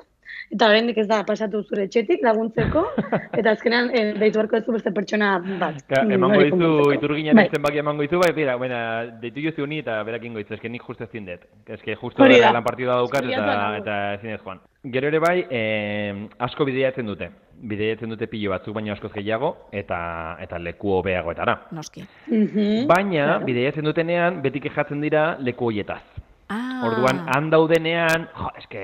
eta 0.51 0.69
oraindik 0.69 0.97
ez 1.01 1.07
da 1.07 1.21
pasatu 1.27 1.61
zure 1.63 1.85
etxetik 1.87 2.23
laguntzeko, 2.25 2.83
eta 3.39 3.53
azkenan 3.55 3.89
eh, 3.93 4.03
deitu 4.19 4.39
beharko 4.39 4.61
duzu 4.61 4.75
beste 4.77 4.93
pertsona 4.95 5.31
bat. 5.59 5.81
Ka, 5.87 6.03
mm, 6.03 6.11
emango 6.17 6.41
dizu, 6.43 6.91
iturginen 6.95 7.35
Bai. 7.39 7.47
zenbaki 7.53 7.81
emango 7.81 8.05
dizu, 8.05 8.19
bai, 8.21 8.31
bera, 8.37 8.57
baina, 8.61 8.79
deitu 9.21 9.43
jozu 9.47 9.67
ni 9.67 9.79
eta 9.83 10.01
berak 10.07 10.27
ingo 10.27 10.41
dizu, 10.43 10.55
eske 10.57 10.69
nik 10.69 10.83
justo 10.87 11.07
ezin 11.07 11.25
dut. 11.29 11.47
Eske 11.67 11.95
justo 11.95 12.23
Hori 12.23 12.39
da. 12.41 12.51
lan 12.55 12.63
partida 12.63 12.99
daukat 13.01 13.25
eta, 13.31 13.57
eta 13.79 13.97
ezin 14.19 14.35
ez 14.35 14.41
joan. 14.43 14.61
Gero 14.93 15.09
ere 15.09 15.19
bai, 15.19 15.39
eh, 15.49 16.27
asko 16.45 16.65
bideiatzen 16.65 17.07
dute. 17.09 17.31
Bideiatzen 17.55 18.11
dute 18.11 18.27
pilo 18.27 18.51
batzuk, 18.51 18.75
baina 18.75 18.93
askoz 18.93 19.13
gehiago, 19.13 19.55
eta 19.71 19.97
eta 20.43 20.59
leku 20.59 20.91
hobeagoetara. 20.97 21.55
Noski. 21.71 22.03
Mhm. 22.27 22.85
Baina, 22.87 23.39
bideiatzen 23.47 23.87
dutenean, 23.87 24.41
beti 24.43 24.61
kejatzen 24.61 25.01
dira 25.01 25.37
leku 25.39 25.71
hoietaz. 25.71 26.03
Ah, 26.49 26.83
Orduan, 26.85 27.23
han 27.33 27.49
daudenean, 27.49 28.27
jo, 28.37 28.51
eske, 28.59 28.83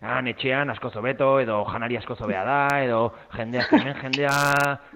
han 0.00 0.26
etxean 0.30 0.70
asko 0.70 0.90
zobeto, 0.90 1.38
edo 1.40 1.64
janari 1.72 1.96
asko 1.98 2.14
zobea 2.14 2.44
da, 2.44 2.58
edo 2.84 3.00
jendea 3.34 3.66
hemen 3.72 3.96
jendea 4.02 4.34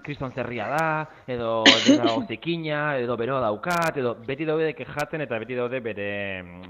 kriston 0.03 0.33
zerria 0.35 0.67
da, 0.71 0.87
edo 1.31 1.63
dena 2.29 2.83
edo 2.99 3.17
beroa 3.17 3.41
daukat, 3.45 3.99
edo 4.03 4.15
beti 4.27 4.47
daude 4.49 4.73
kejatzen 4.75 5.25
eta 5.27 5.39
beti 5.39 5.59
daude 5.59 5.81
bere, 5.85 6.09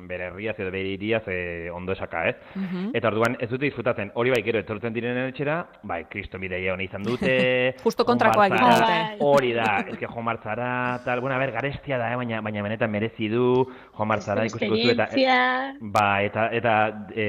bere 0.09 0.29
herriaz 0.31 0.59
edo 0.59 0.71
bere 0.75 0.95
iriaz 0.97 1.23
eh, 1.33 1.71
ondo 1.73 1.93
esaka, 1.93 2.27
ez? 2.29 2.37
Mhm. 2.55 2.91
Eta 2.99 3.09
orduan 3.09 3.37
ez 3.41 3.49
dute 3.51 3.65
disfrutatzen, 3.67 4.13
hori 4.15 4.35
bai, 4.35 4.43
gero 4.45 4.61
etortzen 4.63 4.93
direnen 4.93 5.33
etxera, 5.33 5.63
bai, 5.83 6.03
kriston 6.11 6.45
bideia 6.45 6.75
hona 6.75 6.85
izan 6.85 7.07
dute, 7.07 7.33
Justo 7.87 8.05
kontrakoa 8.05 8.49
joan 8.53 8.77
egiten. 8.77 9.25
Hori 9.25 9.53
da, 9.57 9.71
eske 9.89 10.07
jo 10.07 10.23
martzara, 10.25 11.01
tal, 11.07 11.25
bueno, 11.25 11.37
a 11.37 11.41
ber, 11.43 11.55
garestia 11.57 11.99
da, 11.99 12.13
eh, 12.13 12.21
baina, 12.21 12.43
baina 12.45 12.63
benetan 12.69 12.93
merezi 12.93 13.29
du, 13.33 13.65
jo 13.97 14.09
martzara 14.09 14.45
ikusiko 14.49 14.77
zu, 14.77 14.93
eta, 14.93 15.09
Esperientzia. 15.13 15.75
Ba, 15.81 16.23
eta, 16.23 16.49
eta 16.53 16.75
e, 17.15 17.27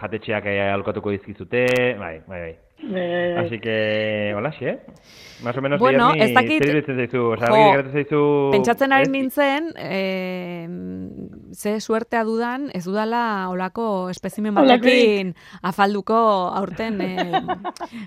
jatetxeak 0.00 0.46
eh, 0.46 0.60
alokatuko 0.72 1.10
dizkizute, 1.10 1.66
bai, 1.98 2.20
bai, 2.26 2.40
bai. 2.40 2.54
Eh, 2.84 3.36
Así 3.38 3.60
que, 3.60 4.34
hola, 4.36 4.52
eh? 4.60 4.80
Más 5.44 5.56
o 5.56 5.62
menos, 5.62 5.78
Bueno, 5.78 6.12
Bierni, 6.12 6.24
ez 6.30 6.34
dakit- 6.34 6.58
zer 6.64 6.68
iruditzen 6.68 6.96
zaizu, 6.96 7.22
oza, 7.30 7.46
Jo, 7.46 7.90
zaizu... 7.92 8.50
Pentsatzen 8.52 8.92
ari 8.92 9.08
nintzen, 9.10 9.68
eh, 9.76 10.68
ze 11.52 11.80
suertea 11.80 12.24
dudan, 12.24 12.70
ez 12.74 12.84
dudala 12.84 13.48
olako 13.50 14.10
espezimen 14.10 14.54
batekin 14.54 15.34
afalduko 15.62 16.14
aurten 16.54 17.00
eh, 17.00 17.42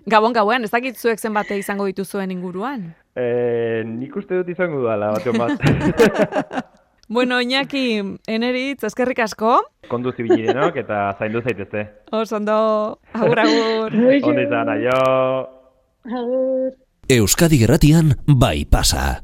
gabon 0.06 0.34
gauean, 0.34 0.64
ez 0.64 0.72
dakit 0.72 0.98
zuek 0.98 1.20
zenbate 1.20 1.58
izango 1.58 1.86
dituzuen 1.86 2.32
inguruan. 2.32 2.94
Eh, 3.16 3.82
nik 3.88 4.16
uste 4.16 4.36
dut 4.42 4.50
izango 4.50 4.82
dudala, 4.84 5.12
batean 5.16 5.38
bat. 5.40 6.72
Bueno, 7.08 7.40
Iñaki, 7.42 8.02
eneritz, 8.28 8.84
eskerrik 8.84 9.20
asko, 9.20 9.60
Kondu 9.88 10.12
zibilidenok 10.12 10.76
eta 10.82 11.14
zaindu 11.20 11.42
zaitezte. 11.42 11.84
oso 12.12 12.36
ondo, 12.38 13.00
agur 13.14 13.40
agur. 13.46 13.94
Ondo 13.94 14.42
izan, 14.42 14.70
aio! 14.70 15.50
Agur. 16.06 16.74
Euskadi 17.10 17.60
Gerratian 17.62 18.16
bai 18.26 18.66
pasa. 18.66 19.22